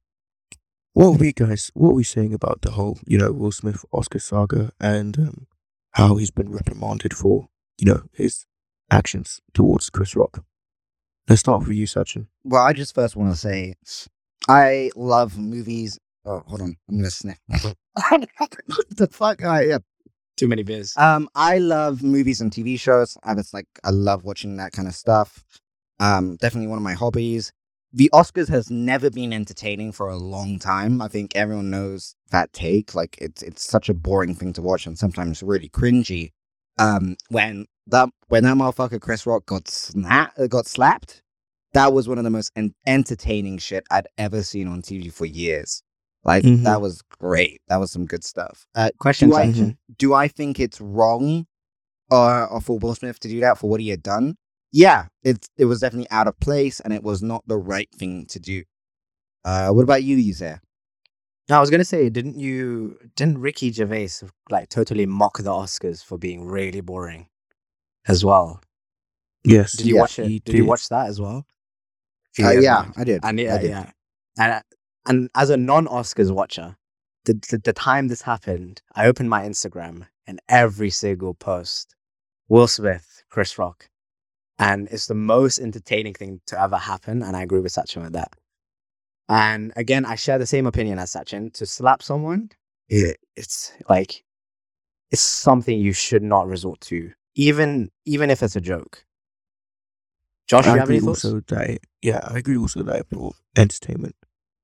[0.94, 1.70] What were we guys?
[1.74, 5.46] What were we saying about the whole, you know, Will Smith Oscar saga and um,
[5.92, 7.48] how he's been reprimanded for,
[7.80, 8.46] you know, his
[8.90, 10.44] actions towards Chris Rock?
[11.28, 12.26] Let's start with you, Sachin.
[12.44, 13.74] Well, I just first want to say,
[14.48, 15.98] I love movies.
[16.24, 17.38] Oh, hold on, I'm gonna sniff.
[18.10, 19.78] What the fuck, I yeah.
[20.36, 20.94] Too many beers.
[20.96, 23.18] Um, I love movies and TV shows.
[23.22, 25.44] I was like, I love watching that kind of stuff.
[25.98, 27.52] Um, definitely one of my hobbies.
[27.92, 31.02] The Oscars has never been entertaining for a long time.
[31.02, 32.94] I think everyone knows that take.
[32.94, 36.32] Like, it's it's such a boring thing to watch and sometimes really cringy.
[36.80, 41.22] Um, when that when that motherfucker Chris Rock got snap uh, got slapped,
[41.74, 45.26] that was one of the most en- entertaining shit I'd ever seen on TV for
[45.26, 45.82] years.
[46.24, 46.64] Like, Mhm.
[46.64, 47.60] that was great.
[47.68, 48.66] That was some good stuff.
[48.74, 49.78] Uh, Question do I- section.
[49.98, 51.46] do I think it's wrong
[52.10, 54.36] uh, or for Will Smith to do that for what he had done?
[54.72, 58.26] Yeah, it it was definitely out of place and it was not the right thing
[58.26, 58.64] to do.
[59.44, 60.60] Uh, what about you, Uzayr?
[61.50, 62.98] No, I was gonna say, didn't you?
[63.16, 64.10] Didn't Ricky Gervais
[64.50, 67.26] like totally mock the Oscars for being really boring,
[68.06, 68.62] as well?
[69.44, 69.72] Yes.
[69.72, 70.28] Did you Yeah, watch it?
[70.28, 70.54] he Did.
[70.54, 71.44] you watch that as well?
[72.38, 72.92] Uh, don't yeah.
[72.96, 73.24] I did.
[73.24, 73.70] And I did.
[73.70, 73.90] yeah,
[74.38, 74.62] and
[75.06, 76.76] and as a non-Oscars watcher,
[77.24, 81.96] the, the the time this happened, I opened my Instagram and every single post,
[82.48, 83.88] Will Smith, Chris Rock,
[84.58, 87.22] and it's the most entertaining thing to ever happen.
[87.24, 88.32] And I agree with Sachin with that.
[89.30, 91.52] And again, I share the same opinion as Sachin.
[91.54, 92.50] To slap someone,
[92.88, 94.24] it, it's like
[95.12, 99.04] it's something you should not resort to, even even if it's a joke.
[100.48, 101.24] Josh, I you have any thoughts?
[101.24, 104.16] also that yeah, I agree also that brought entertainment.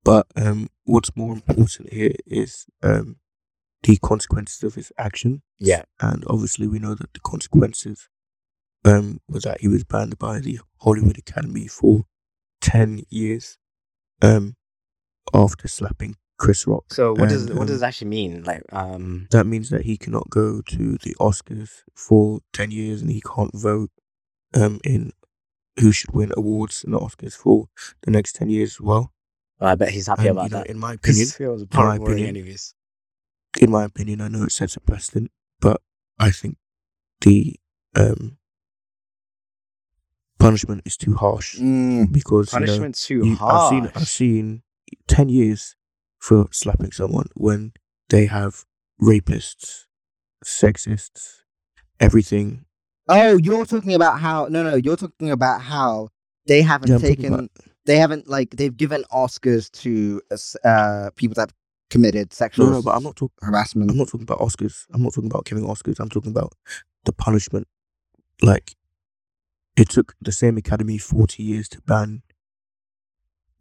[0.05, 3.19] But um, what's more important here is um,
[3.85, 5.43] the consequences of his action.
[5.61, 5.83] Yeah.
[6.01, 8.09] And obviously, we know that the consequences
[8.85, 12.07] um, was that he was banned by the Hollywood Academy for
[12.63, 13.59] 10 years
[14.23, 14.57] um,
[15.35, 16.93] after slapping Chris Rock.
[16.93, 18.43] So what does And, what does um, it actually mean?
[18.45, 23.11] Like, um, That means that he cannot go to the Oscars for 10 years and
[23.11, 23.91] he can't vote
[24.55, 25.13] um, in
[25.81, 27.69] who should win awards in the Oscars for
[28.03, 29.13] the next 10 years as well.
[29.61, 30.67] I bet he's happy And, about you know, that.
[30.71, 32.75] in my opinion, it my opinion, anyways.
[33.59, 35.81] in my opinion, I know it sets a precedent, but
[36.19, 36.59] I think
[37.23, 37.57] the
[37.95, 38.37] um,
[40.47, 43.55] punishment is too harsh Mm, because you know, too you- harsh.
[43.55, 44.63] I've seen I've seen
[45.09, 45.77] ten years
[46.19, 47.73] for slapping someone when
[48.09, 48.65] they have
[49.11, 49.85] rapists,
[50.45, 51.43] sexists,
[52.01, 52.65] everything.
[53.09, 54.47] Oh, you're talking about how?
[54.47, 56.09] No, no, you're talking about how
[56.47, 57.33] they haven't Yeah, taken.
[57.35, 57.51] about-
[57.87, 60.21] They haven't like they've given Oscars to
[60.65, 61.53] uh, people that
[61.89, 63.37] committed sexual No, no, but I'm not talking.
[63.43, 63.91] harassment.
[63.93, 64.87] I'm not talking about Oscars.
[64.93, 66.01] I'm not talking about giving Oscars.
[66.01, 66.53] I'm talking about
[67.05, 67.69] the punishment.
[68.43, 68.75] Like,
[69.77, 72.23] it took the same Academy 40 years to ban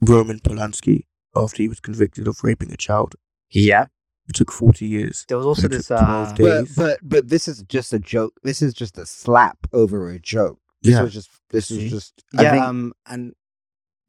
[0.01, 1.05] Roman Polanski
[1.35, 3.15] after he was convicted of raping a child.
[3.49, 3.87] Yeah.
[4.27, 5.25] It took 40 years.
[5.27, 5.87] There was also this.
[5.87, 8.33] 12 Uh, but but but this is just a joke.
[8.43, 10.59] This is just a slap over a joke.
[10.81, 11.03] This Yeah.
[11.03, 11.85] was just this See?
[11.85, 13.33] is just I yeah, think- um, and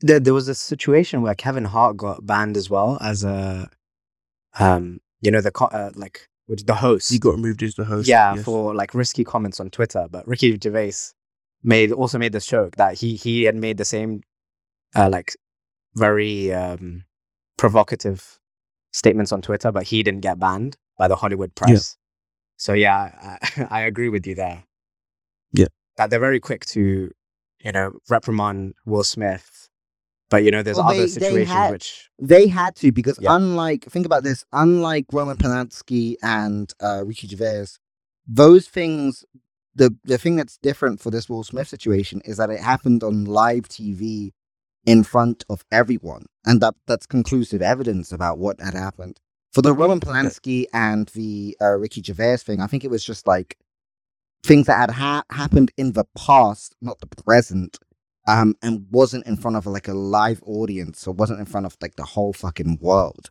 [0.01, 3.69] there, there was a situation where Kevin Hart got banned as well as a,
[4.59, 7.11] um, you know, the co- uh, like which the host.
[7.11, 8.07] He got removed as the host.
[8.09, 8.45] yeah, yes.
[8.45, 10.07] for like risky comments on Twitter.
[10.11, 10.93] But Ricky Gervais
[11.63, 14.23] made also made this joke that he he had made the same,
[14.95, 15.37] uh, like
[15.95, 17.05] very um
[17.59, 18.39] provocative
[18.93, 21.97] statements on Twitter, but he didn't get banned by the Hollywood press.
[22.57, 24.65] So yeah, I, I agree with you there.
[25.53, 25.67] Yeah.
[25.97, 27.11] that they're very quick to,
[27.61, 29.69] you know, reprimand Will Smith,
[30.29, 33.19] but you know, there's Well, other they- they situations had- which They had to because
[33.21, 33.35] Yeah.
[33.37, 37.67] unlike think about this, unlike Roman Polanski and uh, Ricky Gervais,
[38.27, 39.25] those things
[39.77, 43.27] the the thing that's different for this Will Smith situation is that it happened on
[43.27, 44.33] live TV
[44.87, 49.21] in front of everyone, and that that's conclusive evidence about what had happened.
[49.53, 53.27] For the Roman Polanski and the uh, Ricky Gervais thing, I think it was just
[53.27, 53.59] like
[54.43, 57.79] things that had ha- happened in the past, not the present,
[58.29, 61.77] um, and wasn't in front of like a live audience, or wasn't in front of
[61.83, 63.31] like the whole fucking world.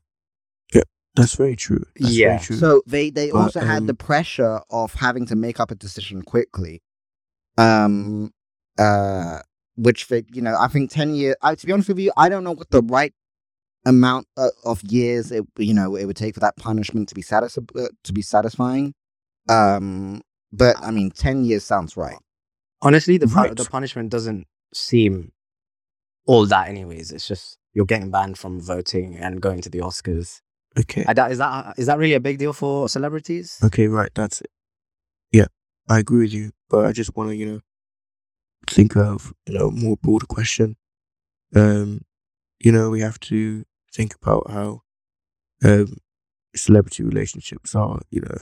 [1.15, 1.83] That's very true.
[1.99, 2.27] That's Yeah.
[2.37, 2.57] Very true.
[2.57, 5.75] So they they But, also had um, the pressure of having to make up a
[5.75, 6.81] decision quickly.
[7.57, 8.31] Um
[8.77, 9.39] uh
[9.77, 12.29] which they, you know, I think 10 years I to be honest with you, I
[12.29, 13.13] don't know what the right
[13.85, 17.21] amount of, of years it you know it would take for that punishment to be
[17.21, 18.93] satis- uh, to be satisfying.
[19.49, 22.17] Um but I mean 10 years sounds right.
[22.81, 23.55] honestly the pu- Right.
[23.55, 25.31] the punishment doesn't seem
[26.25, 27.11] all that anyways.
[27.11, 30.41] It's just you're getting banned from voting and going to the Oscars.
[30.77, 31.05] Okay.
[31.07, 33.57] Is that is that really a big deal for celebrities?
[33.63, 34.09] Okay, right.
[34.13, 34.49] That's it.
[35.31, 35.47] Yeah,
[35.89, 37.59] I agree with you, but I just want to, you know,
[38.67, 40.77] think of you know more broader question.
[41.55, 42.01] Um,
[42.59, 43.63] you know, we have to
[43.93, 44.81] think about how
[45.63, 45.97] um
[46.55, 47.99] celebrity relationships are.
[48.09, 48.37] You know,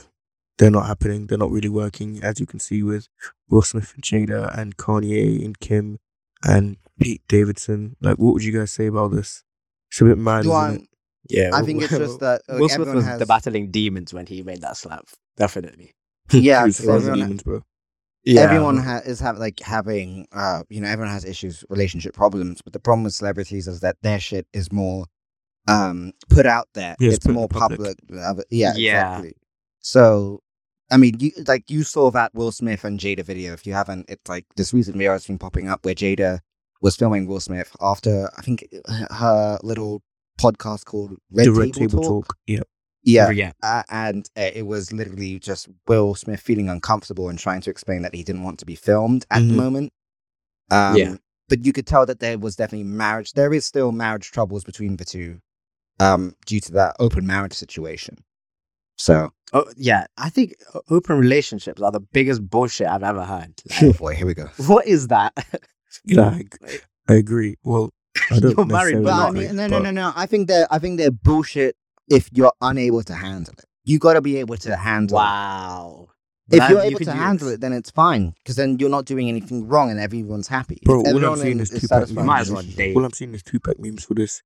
[0.58, 1.26] they're not happening.
[1.26, 3.08] They're not really working, as you can see with
[3.48, 5.98] Will Smith and Jada and Kanye and Kim
[6.42, 7.96] and Pete Davidson.
[8.00, 9.42] Like, what would you guys say about this?
[9.90, 10.86] It's a bit mad, Do I?
[11.28, 14.26] Yeah, I think it's just that uh, Will Smith everyone was has battling demons when
[14.26, 15.06] he made that slap.
[15.36, 15.92] Definitely.
[16.32, 17.62] Yeah, He was because fighting everyone- demons, bro.
[18.26, 22.72] everyone ha- is have like having uh you know everyone has issues relationship problems but
[22.72, 25.04] the problem with celebrities is that their shit is more
[25.68, 27.98] um put out there Yeah, it's it's more public.
[28.08, 29.16] public yeah Yeah.
[29.18, 29.34] exactly
[29.80, 30.40] so
[30.90, 34.06] i mean you like you saw that will smith and jada video if you haven't
[34.08, 36.40] it's like this recent video has been popping up where jada
[36.80, 38.64] was filming will smith after i think
[39.10, 40.02] her little
[40.40, 42.26] podcast called red, the Red table, Table talk.
[42.28, 42.36] Talk.
[42.46, 42.60] Yeah.
[43.02, 43.52] yeah yeah.
[43.62, 48.02] uh, and uh, it was literally just Will Smith feeling uncomfortable and trying to explain
[48.02, 49.56] that he didn't want to be filmed at the Mhm.
[49.56, 49.92] moment.
[50.70, 51.16] Um, Yeah.
[51.48, 53.32] But you could tell that there was definitely marriage.
[53.34, 55.40] There is still marriage troubles between the two
[56.00, 58.16] um, due to that open marriage situation.
[58.96, 60.06] So, Oh yeah.
[60.16, 60.54] I think
[60.90, 63.52] open relationships are the biggest bullshit I've ever heard.
[63.82, 64.46] oh boy, here we go.
[64.66, 65.32] what is that?
[66.04, 66.78] Yeah, I,
[67.08, 67.54] I agree.
[67.62, 67.90] Well,
[68.30, 70.12] I don't You're married, But I not, agree, mean, no, no, but- no, no.
[70.14, 71.76] I think they're, I think they're bullshit
[72.08, 73.64] if you're unable to handle it.
[73.84, 75.20] You got to be able to handle it.
[75.20, 76.08] wow.
[76.50, 79.06] If That- you're able could to handle it, then it's fine because then you're not
[79.06, 80.78] doing anything wrong and everyone's happy.
[80.84, 82.26] Bro, If all I'm everyone seeing is- is is Tupac memes.
[82.26, 84.42] might with as the well All I'm seeing is Tupac memes for this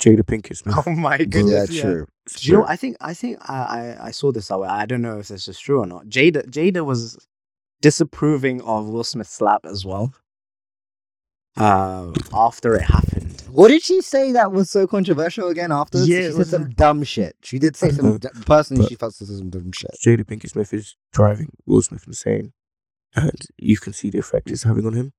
[0.00, 0.74] Jada Pinkett Smith.
[0.86, 1.68] Oh my Yeah, goodness.
[1.80, 2.06] true.
[2.26, 2.64] Do you know?
[2.66, 3.54] I think I think I,
[4.00, 4.70] I I saw this somewhere.
[4.70, 6.06] I don't know if this is true or not.
[6.06, 7.18] Jada Jada was
[7.82, 10.14] disapproving of Will Smith's slap as well.
[11.56, 13.42] Um, after it happened.
[13.50, 15.98] What did she say that was so controversial again after?
[15.98, 17.36] Yeah, she said was some dumb shit.
[17.42, 18.16] She did say some.
[18.18, 19.90] d- personally, But- she felt this is some dumb shit.
[20.04, 22.54] Jada Pinkett Smith is driving Will Smith insane,
[23.14, 25.12] and you can see the effect it's having on him.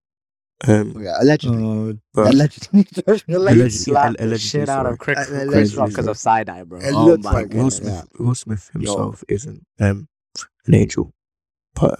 [0.67, 1.89] Um, Yeah, allegedly.
[1.91, 2.87] Uh, but allegedly.
[3.07, 3.35] allegedly.
[3.35, 3.69] Allegedly.
[3.69, 4.93] slapped the allegedly, shit out sorry.
[4.93, 6.79] of Chris, Uh, Chris allegedly, Rock because of side eye, bro.
[6.79, 7.77] It oh looks my like Will goodness.
[7.77, 10.07] Smith, Will Smith himself isn't um
[10.65, 11.22] an angel, but uh,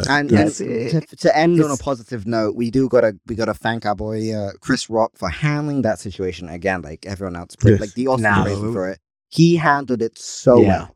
[0.07, 3.53] And, yeah, and to, to end on a positive note, we do gotta we gotta
[3.53, 7.55] thank our boy uh, Chris Rock for handling that situation again, like everyone else.
[7.63, 7.79] Yes.
[7.81, 8.43] Like the Oscars No.
[8.43, 8.99] praised for it.
[9.29, 10.67] He handled it so Yeah.
[10.67, 10.95] well,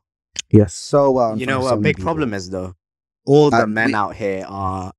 [0.52, 1.38] yes, so well.
[1.40, 1.70] You know what?
[1.70, 2.04] so A big people.
[2.06, 2.76] problem is though,
[3.26, 4.94] all the Uh, men we- out here are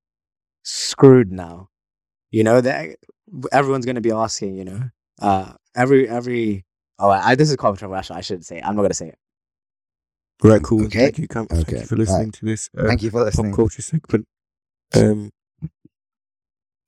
[0.65, 1.69] screwed now.
[2.31, 2.97] You know that
[3.53, 4.57] everyone's going to be asking.
[4.57, 4.83] You know,
[5.21, 6.65] uh, every every.
[6.99, 8.17] Oh, I, this is controversial.
[8.17, 8.59] I shouldn't say.
[8.59, 8.65] it.
[8.67, 9.19] I'm not going to say it.
[10.43, 10.85] Right, cool.
[10.85, 10.99] Okay.
[10.99, 11.47] Thank you, Cam.
[11.47, 14.27] Thank you for listening to this uh, Thank you for pop culture segment.
[14.95, 15.31] Um,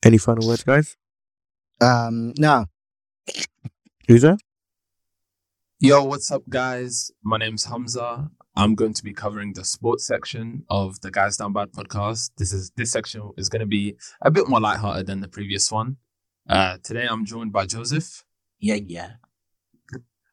[0.02, 0.96] any final words, guys?
[1.80, 2.66] Um, no,
[4.08, 4.40] Who's that?
[5.78, 7.10] Yo, what's up, guys?
[7.22, 8.30] My name's Hamza.
[8.56, 12.32] I'm going to be covering the sports section of the Guys Down Bad podcast.
[12.36, 15.70] This is this section is going to be a bit more lighthearted than the previous
[15.70, 15.96] one.
[16.48, 18.24] Uh, today, I'm joined by Joseph.
[18.58, 19.12] Yeah, yeah.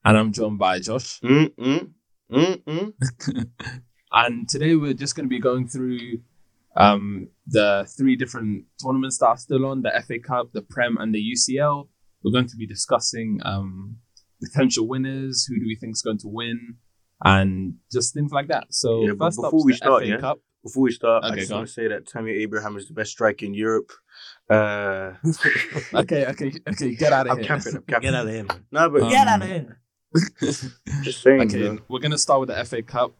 [0.03, 1.20] And I'm joined by Josh.
[1.22, 1.91] Mm
[2.32, 2.93] mm mm
[4.11, 6.19] and today we're just going to be going through
[6.75, 11.13] um, the three different tournaments that are still on the FA Cup, the Prem, and
[11.13, 11.88] the UCL.
[12.23, 13.97] We're going to be discussing um,
[14.43, 16.75] potential winners, who do we think is going to win,
[17.23, 18.65] and just things like that.
[18.69, 20.17] So, Yeah, but first up, before we the start, FA yeah?
[20.17, 20.39] Cup.
[20.63, 23.45] Before we start, I just want to say that Tammy Abraham is the best striker
[23.45, 23.89] in Europe.
[24.49, 25.13] Uh,
[25.93, 27.47] Okay, okay, okay, get out of I'm here.
[27.47, 27.75] capping.
[27.78, 28.01] I'm capping.
[28.01, 28.65] Get out of here, man.
[28.71, 29.80] No, but Um, Get out of here.
[31.03, 31.41] Just saying.
[31.41, 33.12] Okay, you we're gonna start with the FA Cup.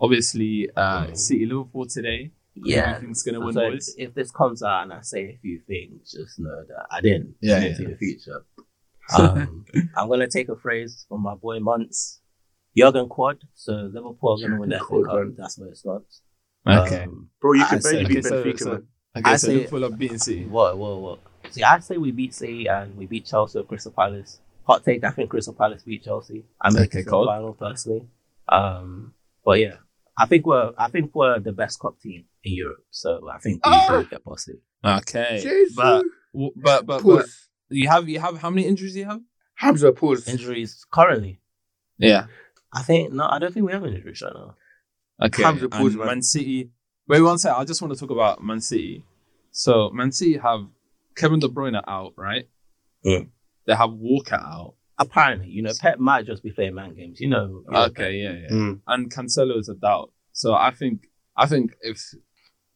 [0.00, 2.30] Obviously, uh, City Liverpool today.
[2.54, 2.98] Who do you Yeah.
[3.00, 3.94] think's gonna win, So boys?
[3.98, 7.34] if this comes out and I say a few things, just know that I didn't
[7.40, 7.74] Yeah, yeah, yeah.
[7.76, 8.44] see the future.
[9.16, 9.64] Um,
[9.96, 12.20] I'm gonna take a phrase from my boy Muntz.
[12.76, 13.38] Jurgen Quad.
[13.54, 15.14] So Liverpool are gonna win that FA Cup.
[15.14, 15.34] man.
[15.38, 16.22] That's where it starts.
[16.66, 17.04] Okay.
[17.04, 18.86] Um, Bro, you I can barely beat so- Benfica, so- man.
[19.16, 20.44] Okay, I so say- Liverpool are beating City.
[20.46, 21.18] what, what, what?
[21.50, 24.40] See, I say we beat City and we beat Chelsea Crystal Palace.
[24.66, 26.44] Hot take, I think Crystal Palace beat Chelsea.
[26.60, 27.20] I make Okay, cool.
[27.20, 28.02] the final personally.
[28.48, 29.14] Um,
[29.44, 29.76] but yeah,
[30.18, 32.84] I think we're I think we're the best cup team in Europe.
[32.90, 34.60] So I think we will get past it.
[34.84, 35.74] Okay, Jesus.
[35.76, 36.04] but
[36.56, 37.26] but but, but
[37.68, 39.20] you have you have how many injuries do you have?
[39.54, 40.26] Hamza, pause.
[40.28, 41.40] Injuries currently.
[41.98, 42.26] Yeah.
[42.72, 44.54] I think no, I don't think we have any injuries right now.
[45.22, 45.42] Okay.
[45.42, 46.06] Hamza, and pause, man.
[46.06, 46.70] Man City.
[47.08, 47.60] Wait one second.
[47.60, 49.04] I just want to talk about Man City.
[49.50, 50.66] So Man City have
[51.14, 52.48] Kevin De Bruyne out, right?
[53.02, 53.20] Yeah.
[53.66, 54.74] They have Walker out.
[54.98, 57.20] Apparently, you know, Pep might just be playing man games.
[57.20, 57.62] You know.
[57.66, 58.48] you know Okay, yeah, yeah.
[58.50, 58.80] Mm.
[58.86, 60.10] And Cancelo is a doubt.
[60.32, 62.00] So I think I think if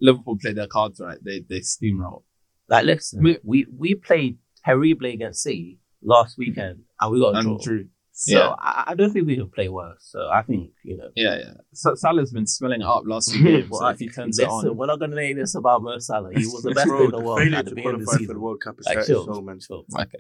[0.01, 2.25] Liverpool play their cards right, they they steamroll.
[2.69, 7.43] Like, listen, Me- we we played terribly against City last weekend, and we got a
[7.43, 7.59] draw.
[7.59, 7.87] Drew.
[8.13, 8.49] So Yeah.
[8.59, 10.07] I, I don't think we can play worse.
[10.11, 11.09] So I think you know.
[11.17, 11.55] Yeah, yeah.
[11.73, 13.69] So Salah's been smelling it up last few games.
[13.73, 16.31] so if he turns listen, it on, we're not gonna name this about Mo Salah.
[16.35, 18.05] He was the best Bro, in the world failure at the to beginning of the
[18.07, 19.59] qualify for the World Cup is Like, chill, his soul, man.
[19.59, 19.85] chill.
[19.99, 20.19] okay,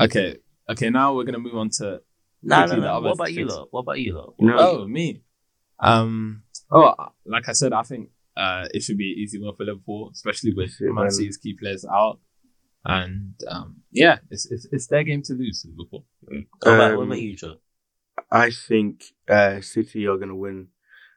[0.00, 0.36] okay,
[0.68, 0.90] okay.
[0.90, 2.00] Now we're gonna move on to
[2.42, 3.00] Nah, quickly no, no.
[3.00, 3.54] What about you, things.
[3.54, 3.68] lot?
[3.70, 4.34] What about you, lot?
[4.38, 4.56] No.
[4.58, 5.22] Oh, me.
[5.78, 6.42] Um.
[6.70, 6.94] Oh,
[7.26, 10.52] like I said, I think uh, it should be an easy one for Liverpool, especially
[10.54, 11.10] with That's it, Man man.
[11.10, 12.20] City's key players out.
[12.84, 16.06] And um, yeah, it's, it's it's their game to lose, Liverpool.
[16.22, 17.56] What about, what Um, about you, Joe?
[18.30, 20.68] I think uh, City are going to win.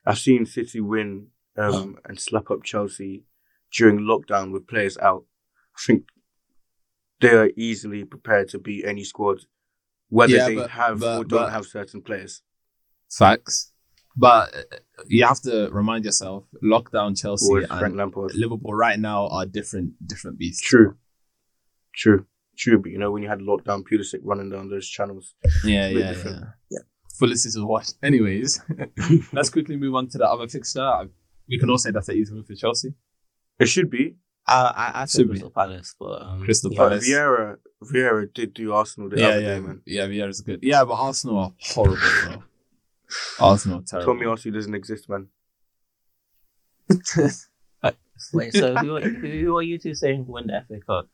[0.06, 1.28] I've seen City win
[1.58, 3.24] um, and slap up Chelsea
[3.72, 5.24] during lockdown with players out.
[5.78, 6.04] I think
[7.24, 9.38] they are easily prepared to beat any squad,
[10.10, 12.34] whether Yeah, they but- have but- or don't but- have certain players.
[13.22, 13.72] Facts.
[14.16, 14.62] But uh,
[15.08, 18.32] you have to remind yourself, lockdown Chelsea Frank and Lampard.
[18.36, 20.62] Liverpool right now are different different beasts.
[20.62, 20.90] True,
[21.96, 22.26] true,
[22.58, 22.78] true.
[22.82, 26.38] But you know when you had lockdown Pulisic running down those channels, Yeah, yeah, different.
[26.42, 26.48] yeah.
[26.76, 26.84] Yeah.
[27.20, 27.96] Fullis is washed.
[28.04, 28.62] Anyways,
[29.34, 31.10] let's quickly move on to the other fixture.
[31.50, 32.94] We can all say that's an easy win for Chelsea.
[33.60, 34.16] it should be.
[34.54, 36.78] I I said Crystal Palace, but um, Crystal yeah.
[36.80, 39.82] But Vieira, Vieira did do Arsenal the yeah, other yeah, day, man.
[39.86, 40.08] yeah.
[40.08, 40.60] Vieira's good.
[40.64, 42.44] Yeah, but Arsenal are horrible, bro.
[43.40, 44.14] Arsenal are terrible.
[44.14, 45.28] Tommy Arsenal doesn't exist, man.
[48.34, 51.10] Wait, so who, are- who, who are you two saying win the FA Cup?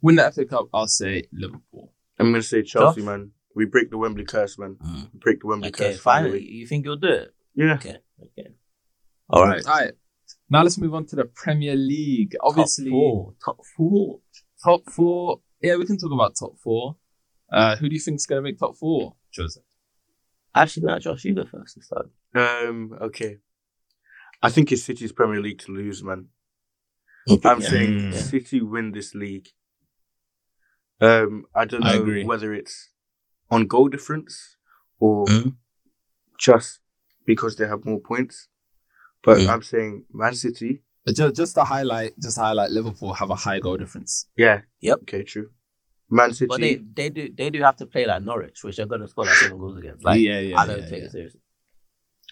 [0.00, 1.92] Win the FA Cup, I'll say Liverpool.
[2.18, 3.06] I'm gonna say Chelsea, Josh?
[3.06, 3.32] man.
[3.56, 4.76] We break the Wembley curse, man.
[4.84, 5.12] Mm.
[5.14, 6.00] Break the Wembley Okay, curse.
[6.00, 7.34] finally, you think you'll do it?
[7.54, 7.74] Yeah.
[7.74, 8.48] Okay, okay.
[9.28, 9.64] All right.
[9.66, 9.92] All right.
[10.50, 12.36] Now let's move on to the Premier League.
[12.40, 13.34] Obviously, top four.
[13.44, 14.20] Top four.
[14.62, 15.40] top four.
[15.62, 16.96] Yeah, we can talk about top four.
[17.52, 19.62] Uh, who do you think is going to make top four, Joseph?
[20.54, 22.10] Actually, no, Josh, you go first this time.
[22.34, 22.98] Um.
[23.00, 23.38] Okay.
[24.42, 26.28] I think it's City's Premier League to lose, man.
[27.44, 27.68] I'm Yeah.
[27.68, 28.14] saying Mm.
[28.14, 29.48] City win this league.
[31.00, 31.44] Um.
[31.54, 32.24] I don't know I agree.
[32.24, 32.90] whether it's
[33.50, 34.56] on goal difference
[34.98, 35.56] or Mm.
[36.38, 36.80] just
[37.26, 38.48] because they have more points,
[39.24, 39.48] but Mm.
[39.48, 40.82] I'm saying Man City.
[41.06, 44.26] Just, just to highlight, just to highlight, Liverpool have a high goal difference.
[44.36, 44.62] Yeah.
[44.80, 44.98] Yep.
[45.02, 45.22] Okay.
[45.22, 45.50] True.
[46.10, 46.46] Man City.
[46.48, 49.24] But they, they do they do have to play like Norwich, which they're gonna score
[49.26, 50.04] like seven goals against.
[50.04, 51.04] Like yeah, yeah, I don't yeah, take yeah.
[51.06, 51.40] it seriously.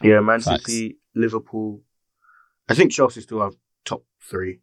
[0.02, 0.64] Yeah, Man Facts.
[0.66, 1.82] City, Liverpool.
[2.68, 4.60] I think Chelsea still have top three.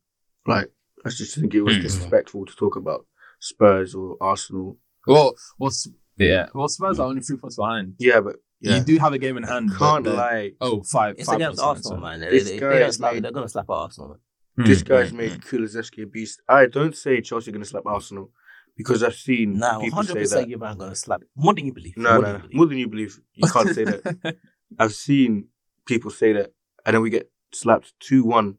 [0.47, 0.71] Like,
[1.05, 1.81] I just think it was Hmm.
[1.83, 3.05] disrespectful to talk about
[3.39, 4.77] Spurs or Arsenal.
[5.05, 5.71] Well, well,
[6.17, 6.47] yeah.
[6.53, 7.95] Well, Spurs are only three points behind.
[7.99, 9.71] Yeah, but yeah, You do have a game in hand.
[9.77, 10.51] can't they're- lie.
[10.61, 11.15] Oh, five.
[11.17, 12.29] It's five against Arsenal, behind, man.
[12.31, 14.09] This If they slap, made, they're gonna slap Arsenal.
[14.09, 14.17] Man.
[14.17, 15.39] so- This Hmm, guy's hmm, made hmm.
[15.39, 16.41] Kulusevski a beast.
[16.49, 18.31] I don't say Chelsea going to slap Arsenal
[18.75, 20.49] because I've seen Nah, one people hundred say percent, that.
[20.49, 21.95] you man gonna slap more than you believe.
[21.97, 22.37] No, more no, no.
[22.39, 22.55] believe.
[22.55, 23.19] more than you believe.
[23.35, 24.35] You can't say that.
[24.79, 25.47] I've seen
[25.85, 26.53] people say that,
[26.85, 28.57] and then we get slapped two one.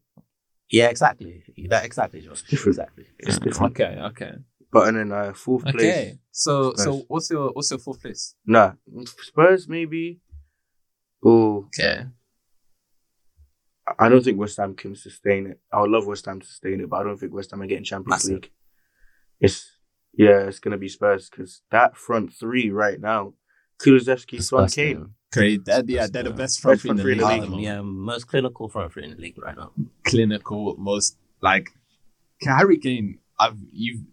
[0.71, 1.43] Yeah, exactly.
[1.69, 2.43] That exactly, Josh.
[2.43, 2.69] different.
[2.79, 3.05] Exactly.
[3.19, 3.73] It's different.
[3.73, 4.33] Okay, okay,
[4.73, 5.75] But and then uh, fourth place.
[5.77, 6.19] okay.
[6.31, 7.05] So, so Spurs.
[7.09, 8.35] what's your what's your fourth place?
[8.47, 8.73] Nah,
[9.05, 10.21] Spurs maybe.
[11.25, 12.05] Oh, Okay.
[13.99, 15.61] I don't think West Ham can sustain it.
[15.73, 17.67] I would love West Ham to sustain it, but I don't think West Ham are
[17.67, 18.35] getting Champions Massive.
[18.35, 18.51] League.
[19.41, 19.69] It's
[20.17, 23.35] yeah, it's gonna be Spurs because that front three right now,
[23.83, 24.97] Kulusevski, Son, Disgusting.
[24.97, 25.15] Kane.
[25.33, 25.65] Great.
[25.65, 27.27] They're, yeah, they're the best front Best three in the front league.
[27.27, 29.73] three in the the Um, yeah, most clinical front three in the league right now.
[30.05, 31.69] Clinical, most like
[32.43, 33.19] Harry Kane.
[33.41, 34.05] I've you.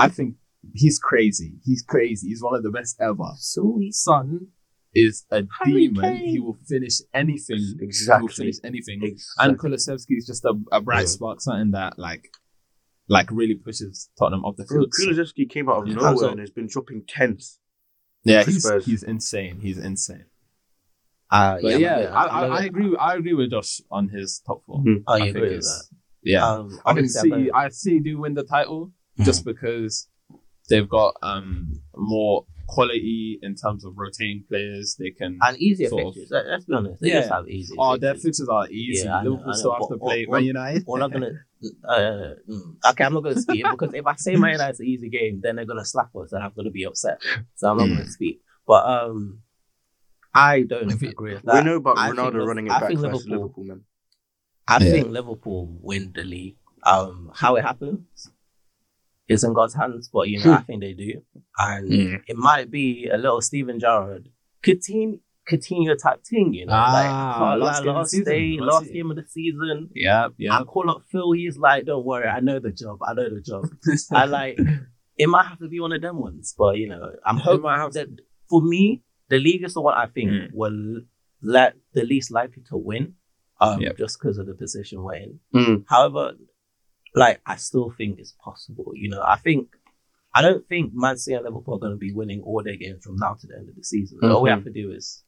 [0.00, 0.36] I think
[0.74, 1.54] he's crazy.
[1.64, 2.28] He's crazy.
[2.28, 3.30] He's one of the best ever.
[3.38, 4.48] So His son
[4.94, 6.02] is a Harry demon.
[6.16, 6.28] Kane.
[6.28, 7.56] He will finish anything.
[7.58, 7.76] Exactly.
[7.78, 8.28] He will Exactly.
[8.34, 9.00] finish anything.
[9.02, 9.48] Exactly.
[9.48, 11.06] And Kulusevski is just a, a bright Yeah.
[11.06, 12.28] spark, something that like,
[13.08, 14.92] like really pushes Tottenham off the field.
[14.92, 15.94] So- came out of Yeah.
[15.94, 17.58] nowhere So- and has been dropping tens.
[18.24, 18.84] Yeah, he's Spurs.
[18.84, 19.60] he's insane.
[19.60, 20.26] He's insane.
[21.30, 22.96] Uh, But yeah, I'm- I, I'm I, gonna- I agree.
[22.96, 24.82] I agree with Josh on his top four.
[25.06, 25.84] Oh, I you think agree with that?
[26.22, 27.50] Yeah, Um, I can obviously, I'm City.
[27.50, 30.08] gonna- I see do win the title Just because
[30.68, 34.94] they've got um more quality in terms of rotating players.
[34.98, 35.38] They can.
[35.42, 36.30] and easier sort of- fixtures.
[36.30, 37.00] Let- Let's be honest.
[37.02, 37.14] They Yeah.
[37.20, 37.74] just have easy.
[37.76, 38.24] Oh, their fixtures.
[38.38, 39.04] fixtures are easy.
[39.06, 40.84] Yeah, I know, Liverpool still have to play all- Man United.
[40.86, 41.32] All I'm gonna.
[41.86, 45.10] Uh, mm, okay, I'm not gonna speak because if I say Man United's an easy
[45.10, 47.20] game, then they're gonna slap us, and I'm gonna be upset.
[47.56, 47.96] So I'm not Mm.
[47.98, 48.40] gonna speak.
[48.66, 49.42] But um,
[50.32, 51.56] I don't If it- agree with that.
[51.56, 53.84] we know about I Ronaldo running it I back think versus Liverpool- Liverpool, man.
[54.68, 54.90] I Yeah.
[54.90, 56.56] think Liverpool win the league.
[56.84, 58.30] Um, how it happens
[59.30, 61.12] is in God's hands, but you know I think they do,
[61.58, 62.22] and Mm.
[62.26, 64.28] it might be a little Steven Gerrard,
[64.64, 65.20] Coutinho,
[65.50, 66.52] Coutinho type thing.
[66.54, 69.10] You know, Ah, like, last like game of the last season, day, last last game
[69.10, 69.90] of the season.
[69.94, 70.58] Yeah, yeah.
[70.58, 71.32] I call up Phil.
[71.32, 72.98] He's like, "Don't worry, I know the job.
[73.08, 73.64] I know the job."
[74.12, 74.58] I like.
[75.16, 77.92] It might have to be one of them ones, but you know, I'm hoping have
[77.94, 78.08] that
[78.48, 80.48] for me, the league is the one I think Mm.
[80.54, 81.02] will
[81.42, 83.14] let the least likely to win,
[83.60, 83.96] um, Yep.
[83.98, 85.40] just because of the position we're in.
[85.54, 85.84] Mm.
[85.88, 86.32] However,
[87.14, 88.92] like I still think it's possible.
[88.94, 89.68] You know, I think
[90.34, 93.04] I don't think Man City and Liverpool are going to be winning all their games
[93.04, 94.18] from now to the end of the season.
[94.22, 94.72] All we have mm-hmm.
[94.72, 95.24] to do is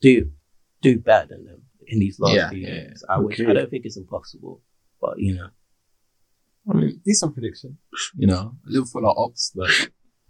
[0.00, 0.30] do
[0.82, 3.04] do better than them in these last Yeah, few yeah, games.
[3.08, 4.62] I wish I don't think it's impossible,
[5.00, 5.48] but you know.
[6.70, 7.78] I mean, decent prediction.
[8.16, 9.70] You know, Liverpool are ops, but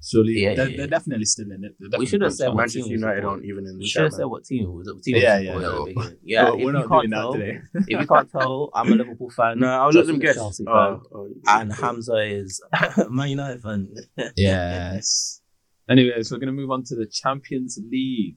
[0.02, 0.90] surely Yeah, they're, yeah, they're yeah.
[0.90, 1.74] definitely still in it.
[1.78, 3.32] They're We should have said going team Manchester United support.
[3.32, 4.86] aren't even in the We should have said what team was.
[4.92, 5.88] What team Yeah, we yeah, no.
[6.22, 7.58] Yeah, But we're not can't doing that tell- today.
[7.74, 9.58] if you can't tell, I'm a Liverpool fan.
[9.60, 10.34] No, I'll let them is a guess.
[10.36, 12.60] Chelsea fan, Oh, oh, and Hamza is
[13.10, 13.88] Man United fan.
[14.36, 15.40] Yes.
[15.88, 18.36] Anyways, we're going to move on to the Champions League.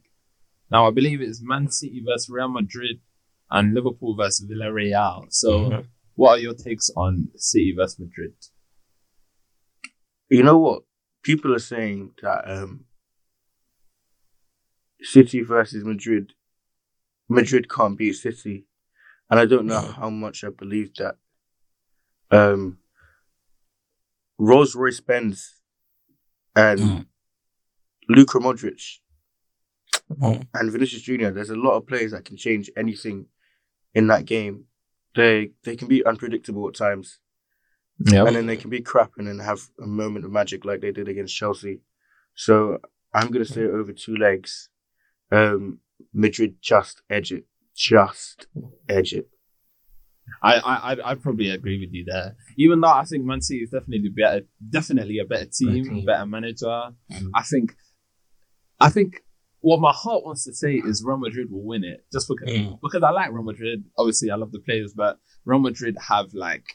[0.72, 3.02] Now, I believe it's Man City versus Real Madrid
[3.50, 5.26] and Liverpool versus Villarreal.
[5.30, 5.86] So, Mhm.
[6.16, 8.34] what are your takes on City versus Madrid?
[10.30, 10.84] You know what?
[11.24, 12.86] People are saying that um,
[15.02, 16.34] City versus Madrid,
[17.30, 18.66] Madrid can't beat City,
[19.30, 21.16] and I don't know how much I believe that.
[22.32, 22.78] Um,
[24.38, 25.56] Rolls Royce Benz
[26.56, 27.06] and Mm.
[28.10, 28.98] Luka Modric
[30.54, 31.32] and Vinicius Junior.
[31.32, 33.28] There's a lot of players that can change anything
[33.94, 34.66] in that game.
[35.16, 37.20] They they can be unpredictable at times
[38.06, 38.26] Yeah.
[38.26, 40.92] and then they can be crap and then have a moment of magic like they
[40.92, 41.82] did against Chelsea.
[42.36, 42.80] So
[43.14, 44.70] I'm gonna say over two legs.
[45.32, 45.80] Um,
[46.14, 47.46] Madrid just edge it,
[47.76, 48.48] just
[48.90, 49.30] edge it.
[50.42, 52.36] I, I, I'd, I'd probably agree with you there.
[52.58, 56.06] Even though I think Man City is definitely better, definitely a better team, team.
[56.06, 56.66] better manager.
[57.12, 57.30] Mhm.
[57.36, 57.76] I think,
[58.80, 59.22] I think
[59.60, 62.80] what my heart wants to say is Real Madrid will win it, just because Mm.
[62.82, 63.84] because I like Real Madrid.
[63.98, 66.66] Obviously, I love the players, but Real Madrid have like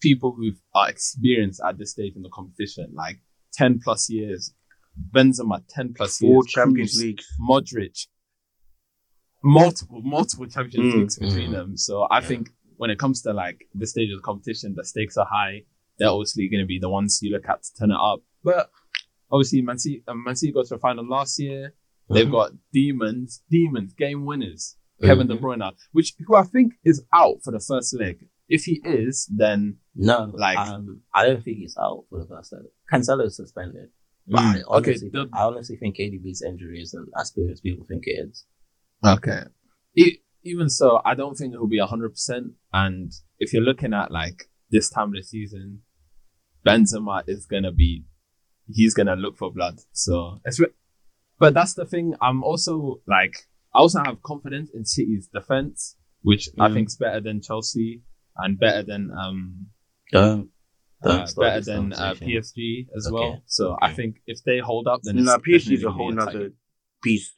[0.00, 3.18] people who are experienced at this stage in the competition, like
[3.52, 4.52] ten plus years.
[5.14, 6.46] Benzema, ten plus Four years.
[6.48, 7.26] Champions Kroos, Leagues.
[7.40, 8.06] Modric,
[9.42, 11.52] multiple, multiple Champions Mm, Leagues between mm.
[11.52, 11.76] them.
[11.76, 15.16] So I think when it comes to like this stage of the competition, the stakes
[15.16, 15.62] are high.
[15.98, 18.20] They're obviously going to be the ones you look at to turn it up.
[18.44, 18.70] But
[19.30, 21.74] obviously, Man City, um, Man City got to the final last year.
[22.10, 24.76] They've got demons, demons, game winners.
[25.02, 25.40] Kevin De Mhm.
[25.40, 28.26] Bruyne, which who I think is out for the first leg.
[28.48, 32.52] If he is, then No, Like- um, I don't think he's out for the first
[32.52, 32.62] leg.
[32.90, 33.90] Cancelo's suspended.
[34.28, 37.60] But I Mm, okay, honestly, the- I honestly think KDB's injury isn't as big as
[37.60, 38.44] people think it is.
[39.04, 39.42] Okay.
[39.96, 42.52] E- even so, I don't think it will be hundred percent.
[42.72, 45.82] And if you're looking at like this time of the season,
[46.64, 48.04] Benzema is gonna be,
[48.68, 49.80] he's gonna look for blood.
[49.92, 50.60] So it's,
[51.38, 52.14] but that's the thing.
[52.20, 53.34] I'm also like,
[53.74, 56.74] I also have confidence in City's defense, which I Mm.
[56.74, 58.02] think is better than Chelsea
[58.36, 59.68] and better than um
[60.12, 60.50] Don't,
[61.04, 62.14] uh, better than uh.
[62.14, 63.14] PSG as Okay.
[63.14, 63.42] well.
[63.46, 66.16] So I think if they hold up, then it's Now PSG is a whole tight
[66.34, 66.50] nother
[67.02, 67.34] beast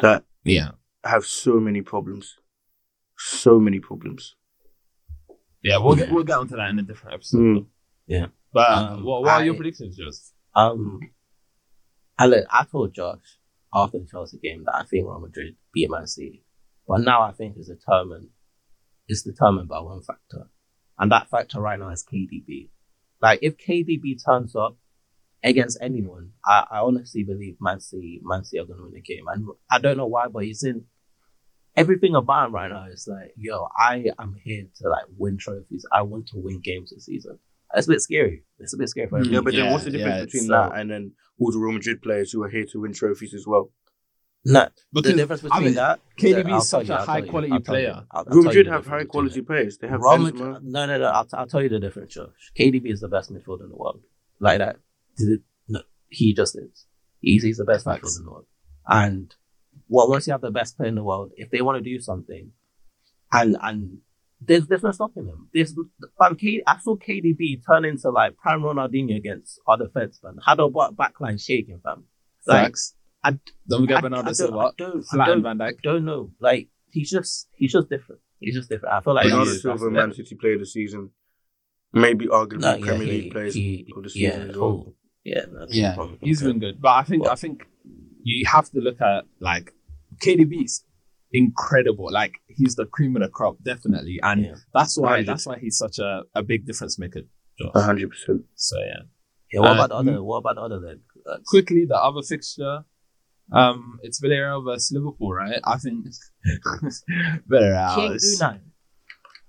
[0.00, 0.72] that Yeah,
[1.04, 2.36] have so many problems,
[3.18, 4.36] so many problems.
[5.62, 5.78] yeah.
[5.78, 7.38] We'll get we'll get onto that in a different episode.
[7.40, 7.66] Mm.
[8.06, 8.26] Yeah.
[8.52, 10.32] But Um, what, what are your predictions, Josh?
[10.54, 11.00] Um,
[12.18, 13.38] I look, I told Josh
[13.74, 16.44] after the Chelsea game that I think Real Madrid beat Man City,
[16.86, 18.28] but now I think it's determined.
[19.08, 20.50] It's determined by one factor,
[20.98, 22.68] and that factor right now is KDB.
[23.20, 24.76] Like if KDB turns up
[25.44, 29.00] against anyone, I, I honestly believe Man City, Man City are going to win the
[29.00, 30.84] game, and I don't know why, but he's in.
[31.74, 35.86] Everything about him right now is like, yo, I am here to like win trophies.
[35.90, 37.38] I want to win games this season.
[37.74, 38.44] It's a bit scary.
[38.58, 40.42] It's a bit scary for mm, Yeah, but then Yeah, what's the difference yeah, between
[40.48, 42.92] so- uh, that and then all the Real Madrid players who are here to win
[42.92, 43.70] trophies as well?
[44.44, 46.00] No, Because, the difference I between mean, that.
[46.18, 48.04] KDB is such you, a I'll tell high you, quality you, player.
[48.10, 49.46] I'll- I'll Real Madrid have high quality it.
[49.46, 49.78] players.
[49.78, 50.32] They have Real Benzema.
[50.34, 51.04] Madrid, no, no, no.
[51.06, 52.52] I'll, I'll tell you the difference, Josh.
[52.58, 54.02] KDB is the best midfielder in the world.
[54.40, 54.76] Like that.
[55.68, 56.86] No, he just is.
[57.20, 58.18] He's he's the best manager Facts.
[58.18, 58.46] in the world.
[58.88, 59.32] And
[59.88, 62.00] well, once you have the best player in the world, if they want to do
[62.00, 62.50] something,
[63.32, 63.98] and and
[64.40, 65.48] there's there's no stopping them.
[65.54, 65.72] There's
[66.20, 70.38] um, K, I saw KDB turn into like prime Ronaldinho against other feds, man.
[70.44, 72.04] Had a back backline shaking, fam.
[72.44, 72.96] Like Facts.
[73.24, 74.58] I, Don't forget I, Bernardo I don't, Silva.
[74.58, 75.80] I don't, I Flat don't, Van Dijk.
[75.82, 76.30] don't know.
[76.40, 78.20] Like he's just he's just different.
[78.40, 78.94] He's just different.
[78.94, 80.12] I feel like Yeah, Bernardo he is, Silva, Man.
[80.14, 81.10] City player of the season.
[81.92, 84.70] Maybe arguably no, yeah, Premier he, League players of the yeah, season as well.
[84.70, 84.94] cool.
[85.24, 86.50] Yeah, Yeah, probably he's okay.
[86.50, 86.80] been good.
[86.80, 87.66] But I think I think
[88.24, 89.72] you have to look at like
[90.24, 90.84] KDB's
[91.32, 92.08] incredible.
[92.10, 94.54] Like he's the cream of the crop, definitely, and Yeah.
[94.74, 95.26] that's why 100.
[95.26, 97.20] that's why he's such a, a big difference maker.
[97.74, 98.42] A hundred percent.
[98.56, 99.02] So yeah.
[99.52, 100.12] Yeah, what Uh, about the other?
[100.12, 100.24] mm.
[100.24, 101.00] What about the other leg?
[101.30, 102.84] Uh, Quickly, the other fixture,
[103.50, 105.60] um, it's Villarreal versus Liverpool, right?
[105.64, 106.06] I think
[107.50, 107.94] Villarreal.
[107.94, 108.60] King is- Unai.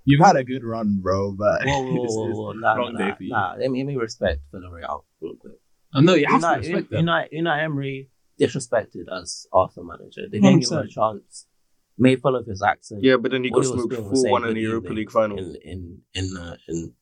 [0.06, 2.98] You've had a good run, bro, but Whoa, whoa, it's- whoa, whoa, nah, wrong nah,
[2.98, 3.30] day for you.
[3.30, 3.54] nah.
[3.58, 5.54] Let me, let me respect Villarreal real quick.
[5.94, 7.06] Oh, no, you have Unai, to respect them.
[7.06, 10.22] Unai, Unai Emery disrespected as Arsenal manager.
[10.30, 10.90] They gave him a 100%.
[10.90, 11.46] chance,
[11.96, 13.02] made fun of his accent.
[13.02, 15.10] Yeah, but then he What got he was smoked four one in the Europa League
[15.10, 15.38] final.
[15.38, 16.92] in in in, uh, in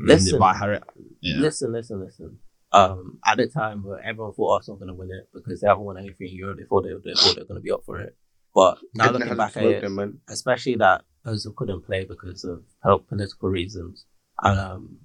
[0.00, 0.38] Listen, Listen.
[0.38, 0.80] by Harry.
[1.20, 1.38] Yeah.
[1.40, 2.38] Listen, listen, listen.
[2.70, 5.68] Um, at the time where everyone thought Arsenal were going to win it because they
[5.68, 7.70] haven't won anything in Europe, they thought they, they thought they were going to be
[7.70, 8.14] up for it.
[8.54, 10.20] But now Edna looking back at it, them, man.
[10.28, 14.04] especially that Ozil couldn't play because of health political reasons,
[14.42, 14.98] and um,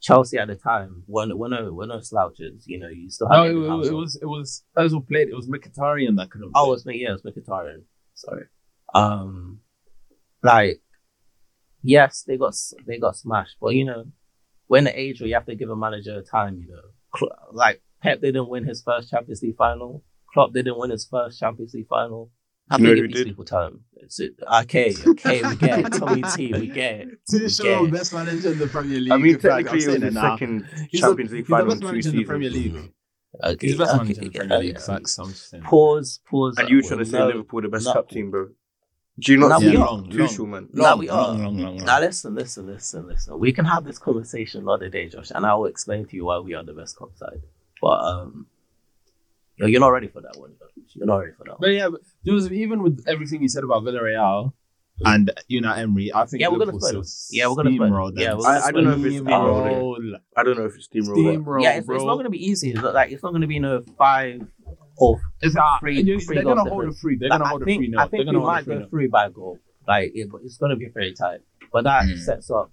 [0.00, 2.64] Chelsea at the time were no, were no, were no slouches.
[2.66, 3.80] You know, you still had No, it, Eddie it, Howe.
[3.82, 5.28] it was it was Ozil played.
[5.28, 6.52] It was Mkhitaryan that couldn't.
[6.54, 6.98] Oh, it was me.
[7.02, 7.82] Yeah, it was Mkhitaryan.
[8.14, 8.44] Sorry.
[8.94, 9.60] Um,
[10.42, 10.80] like,
[11.82, 12.54] yes, they got
[12.86, 14.06] they got smashed, but you know,
[14.74, 16.58] we're in the age where you have to give a manager time.
[16.58, 20.02] You know, like Pep didn't win his first Champions League final.
[20.32, 22.32] Klopp didn't win his first Champions League final.
[22.70, 23.30] Have You know to who give these did?
[23.30, 23.80] people time.
[23.98, 24.32] It's it.
[24.62, 25.92] Okay, okay, we get it.
[25.92, 27.08] Tommy T, we get it.
[27.28, 27.92] To we show it.
[27.92, 29.12] best manager in the Premier League.
[29.12, 31.46] I mean, In fact, I'm technically, it was saying the second He's the- Champions League
[31.46, 32.50] the final best in two manager in the Premier.
[32.50, 32.92] League.
[33.44, 34.66] Okay, He's the best okay, manager in the okay, Premier okay.
[34.66, 34.80] League.
[34.80, 35.18] Facts.
[35.18, 35.62] I'm just saying.
[35.62, 36.54] Pause, pause.
[36.58, 37.92] And you trying to say Liverpool the best no.
[37.92, 38.48] cup team, bro?
[39.18, 39.98] Do you not Nah, see we are.
[40.02, 40.68] Tuchel, man?
[40.72, 41.28] Nah, Long, we are.
[41.34, 41.86] long, long, long.
[41.86, 43.38] Now listen, listen, listen, listen.
[43.38, 46.38] We can have this conversation another day, Josh, and I will explain to you why
[46.40, 47.42] we are the best cup side.
[47.80, 48.46] But um,
[49.56, 50.54] yo, you're not ready for that one.
[50.58, 50.70] Josh.
[50.94, 51.58] You're not ready for that one.
[51.60, 54.52] But yeah, but Joseph, even with everything you said about Villarreal
[55.04, 57.36] and Unai Emery, I think Yeah, we're gonna Liverpool spoil.
[57.36, 57.90] Yeah, we're gonna spoil it.
[57.90, 58.22] steamrolled them.
[58.22, 60.24] Yeah, we're gonna I- I don't know if it's Steamroll.
[60.36, 61.22] I don't know if it's steamroller.
[61.38, 62.72] Steamroll, yeah, it's, it's not going to be easy.
[62.72, 64.40] It's not, like it's not going to be no five
[64.96, 67.16] or It's, uh, Three- you- three they're gonna hold a free.
[67.16, 67.88] They're Like, gonna I hold a think, free.
[67.88, 68.74] No, I they're think gonna we hold a might free.
[68.74, 68.88] go no.
[68.88, 69.58] through by goal.
[69.88, 71.40] Like it, it's going to be very tight.
[71.72, 72.18] But that Mm.
[72.18, 72.72] sets up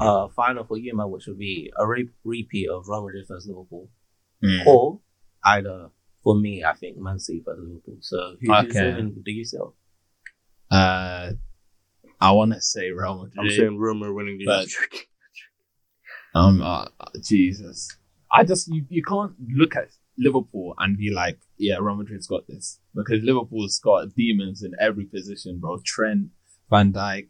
[0.00, 3.46] uh final for you, man, which would be a re- repeat of Real Madrid versus
[3.48, 3.88] Liverpool,
[4.44, 4.66] Mm.
[4.66, 5.00] or
[5.44, 5.90] either
[6.24, 7.96] for me, I think Man City versus Liverpool.
[8.00, 8.94] So who, who's Okay.
[8.94, 9.74] winning the UCL?
[10.70, 11.32] Uh,
[12.20, 13.38] I want to say Real Madrid.
[13.38, 14.68] I'm saying Roma winning the But-
[16.34, 16.86] Um, uh,
[17.22, 17.96] Jesus,
[18.32, 19.88] I just you, you can't look at
[20.18, 25.04] Liverpool and be like, yeah, Real Madrid's got this because Liverpool's got demons in every
[25.04, 25.78] position, bro.
[25.84, 26.28] Trent,
[26.70, 27.28] Van Dijk,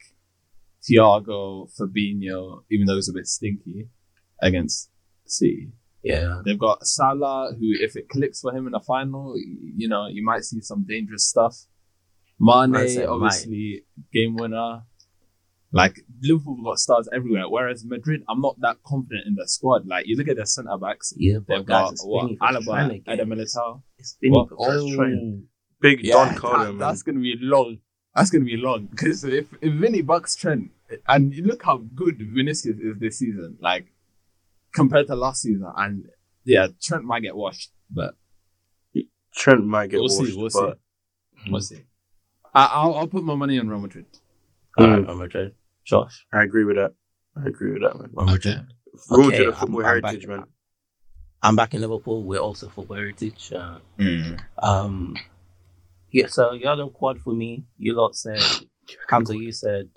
[0.82, 3.88] Thiago, Fabinho, even though it's a bit stinky
[4.40, 4.90] against
[5.26, 5.72] City.
[6.02, 10.06] Yeah, They've got Salah, who if it clicks for him in the final, you know,
[10.06, 11.66] you might see some dangerous stuff.
[12.38, 13.12] Man Mane, said might.
[13.12, 14.82] obviously, game winner.
[15.70, 19.86] Like Liverpool got stars everywhere, whereas Madrid, I'm not that confident in their squad.
[19.86, 22.38] Like you look at their centre backs, yeah, but they've guys, got it's what Vinny
[22.40, 23.02] Alaba, again.
[23.06, 23.82] Eder Militao.
[23.98, 24.48] It's What?
[24.48, 25.40] for
[25.80, 27.78] Big yeah, Don Carlo, that- that's gonna be long.
[28.14, 30.70] That's gonna be long because if if Vinny bucks Trent,
[31.06, 33.92] and look how good Vinicius is this season, like
[34.74, 36.06] compared to last season, and
[36.44, 38.14] yeah, Trent might get washed, but
[39.34, 40.36] Trent might get we'll washed, see.
[40.36, 40.78] We'll but
[41.44, 41.50] see.
[41.50, 41.82] We'll see.
[42.54, 44.06] I, I'll I'll put my money on Real Madrid.
[44.78, 44.90] All Mm.
[44.96, 45.54] right, Real Madrid.
[45.88, 46.92] Josh, I agree with that.
[47.36, 48.10] I agree with that, man.
[48.12, 48.66] Real Madrid.
[49.10, 50.44] Roma Okay, to the I'm- football I'm heritage, back- man.
[51.42, 52.24] I'm back in Liverpool.
[52.24, 53.52] We're also football heritage.
[53.52, 54.40] Uh, Mm.
[54.62, 55.16] Um,
[56.10, 57.64] yeah, so you had a quad for me.
[57.78, 58.40] You lot said,
[59.08, 59.88] Hamza, you said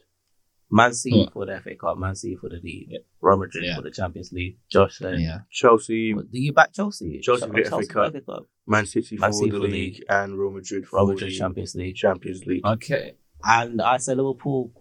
[0.70, 1.30] Man City Yeah.
[1.34, 3.00] for the FA Cup, Man City for the league, Yeah.
[3.22, 3.76] Real Madrid Yeah.
[3.76, 4.60] for the Champions League.
[4.70, 5.39] Josh said, Yeah.
[5.52, 7.20] Chelsea, What, do you back Chelsea?
[7.22, 8.26] Chelsea Ch- for the FA Cup.
[8.26, 10.04] Cup, Man City Man for City the for league, league.
[10.10, 11.96] and Real Madrid for Real Madrid the Champions League.
[11.96, 12.66] Champions League.
[12.66, 13.16] Okay.
[13.44, 14.72] And I said Liverpool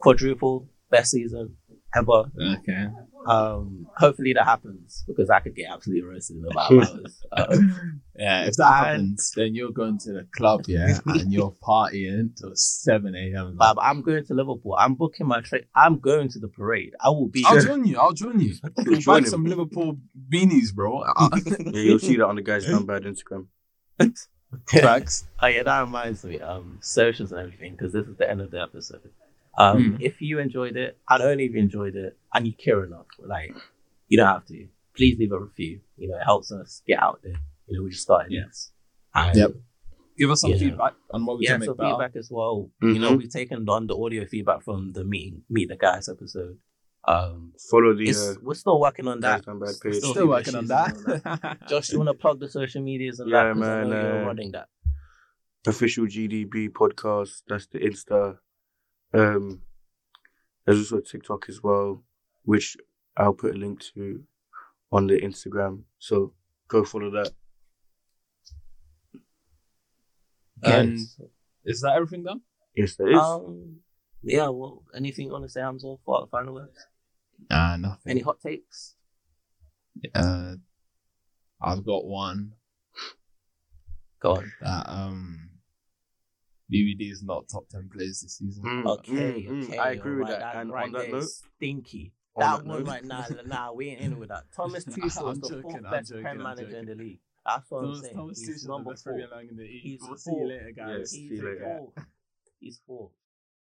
[0.00, 1.56] quadruple, best season
[1.94, 2.24] ever.
[2.58, 2.86] Okay.
[3.26, 7.22] Um, hopefully that happens because I could get absolutely roasted in about hours.
[7.36, 12.34] Um, Yeah, if that happens, then you're going to the club, yeah, and you're partying
[12.36, 13.56] till seven a.m.
[13.56, 14.74] but I'm going to Liverpool.
[14.78, 15.62] I'm booking my train.
[15.74, 16.94] I'm going to the parade.
[17.00, 17.44] I will be.
[17.46, 17.66] I'll there.
[17.66, 17.98] join you.
[17.98, 18.54] I'll join you.
[18.78, 19.50] You'll Buy join some him.
[19.50, 19.98] Liverpool
[20.32, 21.04] beanies, bro.
[21.20, 23.46] Yeah, you'll see that on the guys' bad Instagram.
[24.66, 25.26] Facts.
[25.40, 26.40] Oh yeah, that reminds me.
[26.40, 29.10] Um, socials and everything because this is the end of the episode.
[29.58, 29.96] Um, Mm.
[30.00, 33.54] if you enjoyed it, and only if you enjoyed it, and you care enough, like
[34.08, 34.68] you don't have to.
[34.96, 35.80] Please leave a review.
[35.96, 37.34] You know, it helps us get out there.
[37.66, 38.32] You know, we just started.
[38.32, 38.72] Yes.
[39.14, 39.50] And Yep.
[40.18, 40.58] Give us some Yeah.
[40.58, 41.90] feedback on what we yeah, can make so better.
[41.90, 42.70] feedback as well.
[42.82, 43.18] You know, Mhm.
[43.18, 46.58] we've taken on the audio feedback from the meet meet the guys episode.
[47.08, 49.46] Um, Follow the uh, we're still working on that.
[49.46, 49.92] Down Bad page.
[49.96, 51.58] a Still working on issues that.
[51.70, 53.54] Josh, you want to plug the social medias and Yeah, that?
[53.54, 54.68] 'Cause I know man, you're uh, running that.
[55.66, 57.42] official GDB podcast.
[57.48, 58.38] That's the Insta.
[59.12, 59.62] Um,
[60.64, 62.02] there's also TikTok as well,
[62.44, 62.76] which
[63.16, 64.22] I'll put a link to
[64.92, 65.82] on the Instagram.
[65.98, 66.32] So
[66.68, 67.32] go follow that.
[70.62, 71.20] And Yes.
[71.64, 72.42] is that everything done?
[72.74, 73.18] Yes, there is.
[73.18, 73.80] Um,
[74.22, 74.48] yeah.
[74.48, 75.96] Well, anything you want to say, Hamza?
[76.04, 76.86] For final words?
[77.48, 78.10] Nah, nothing.
[78.10, 78.94] Any hot takes?
[80.14, 80.56] Uh,
[81.60, 82.54] I've got one
[84.20, 84.52] Go on.
[84.60, 85.49] that um,
[86.72, 88.64] BBD is not top ten players this season.
[88.64, 89.64] Mm, Okay, mm, mm.
[89.64, 89.78] okay.
[89.78, 90.56] I agree with alright, that.
[90.56, 92.12] And right on that note, stinky.
[92.36, 94.44] on that that one note- right now, nah, we ain't in with that.
[94.56, 97.20] Thomas Tuchel is the joking, fourth best joking, prem manager in the league.
[97.46, 98.14] That's what I'm saying.
[98.16, 99.18] Thomas He's Tuchel's number four.
[99.18, 100.46] In the He's We'll see you four.
[100.48, 100.98] later, guys.
[100.98, 101.92] Yes, He's four.
[102.60, 103.10] He's four.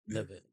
[0.08, 0.43] Live it.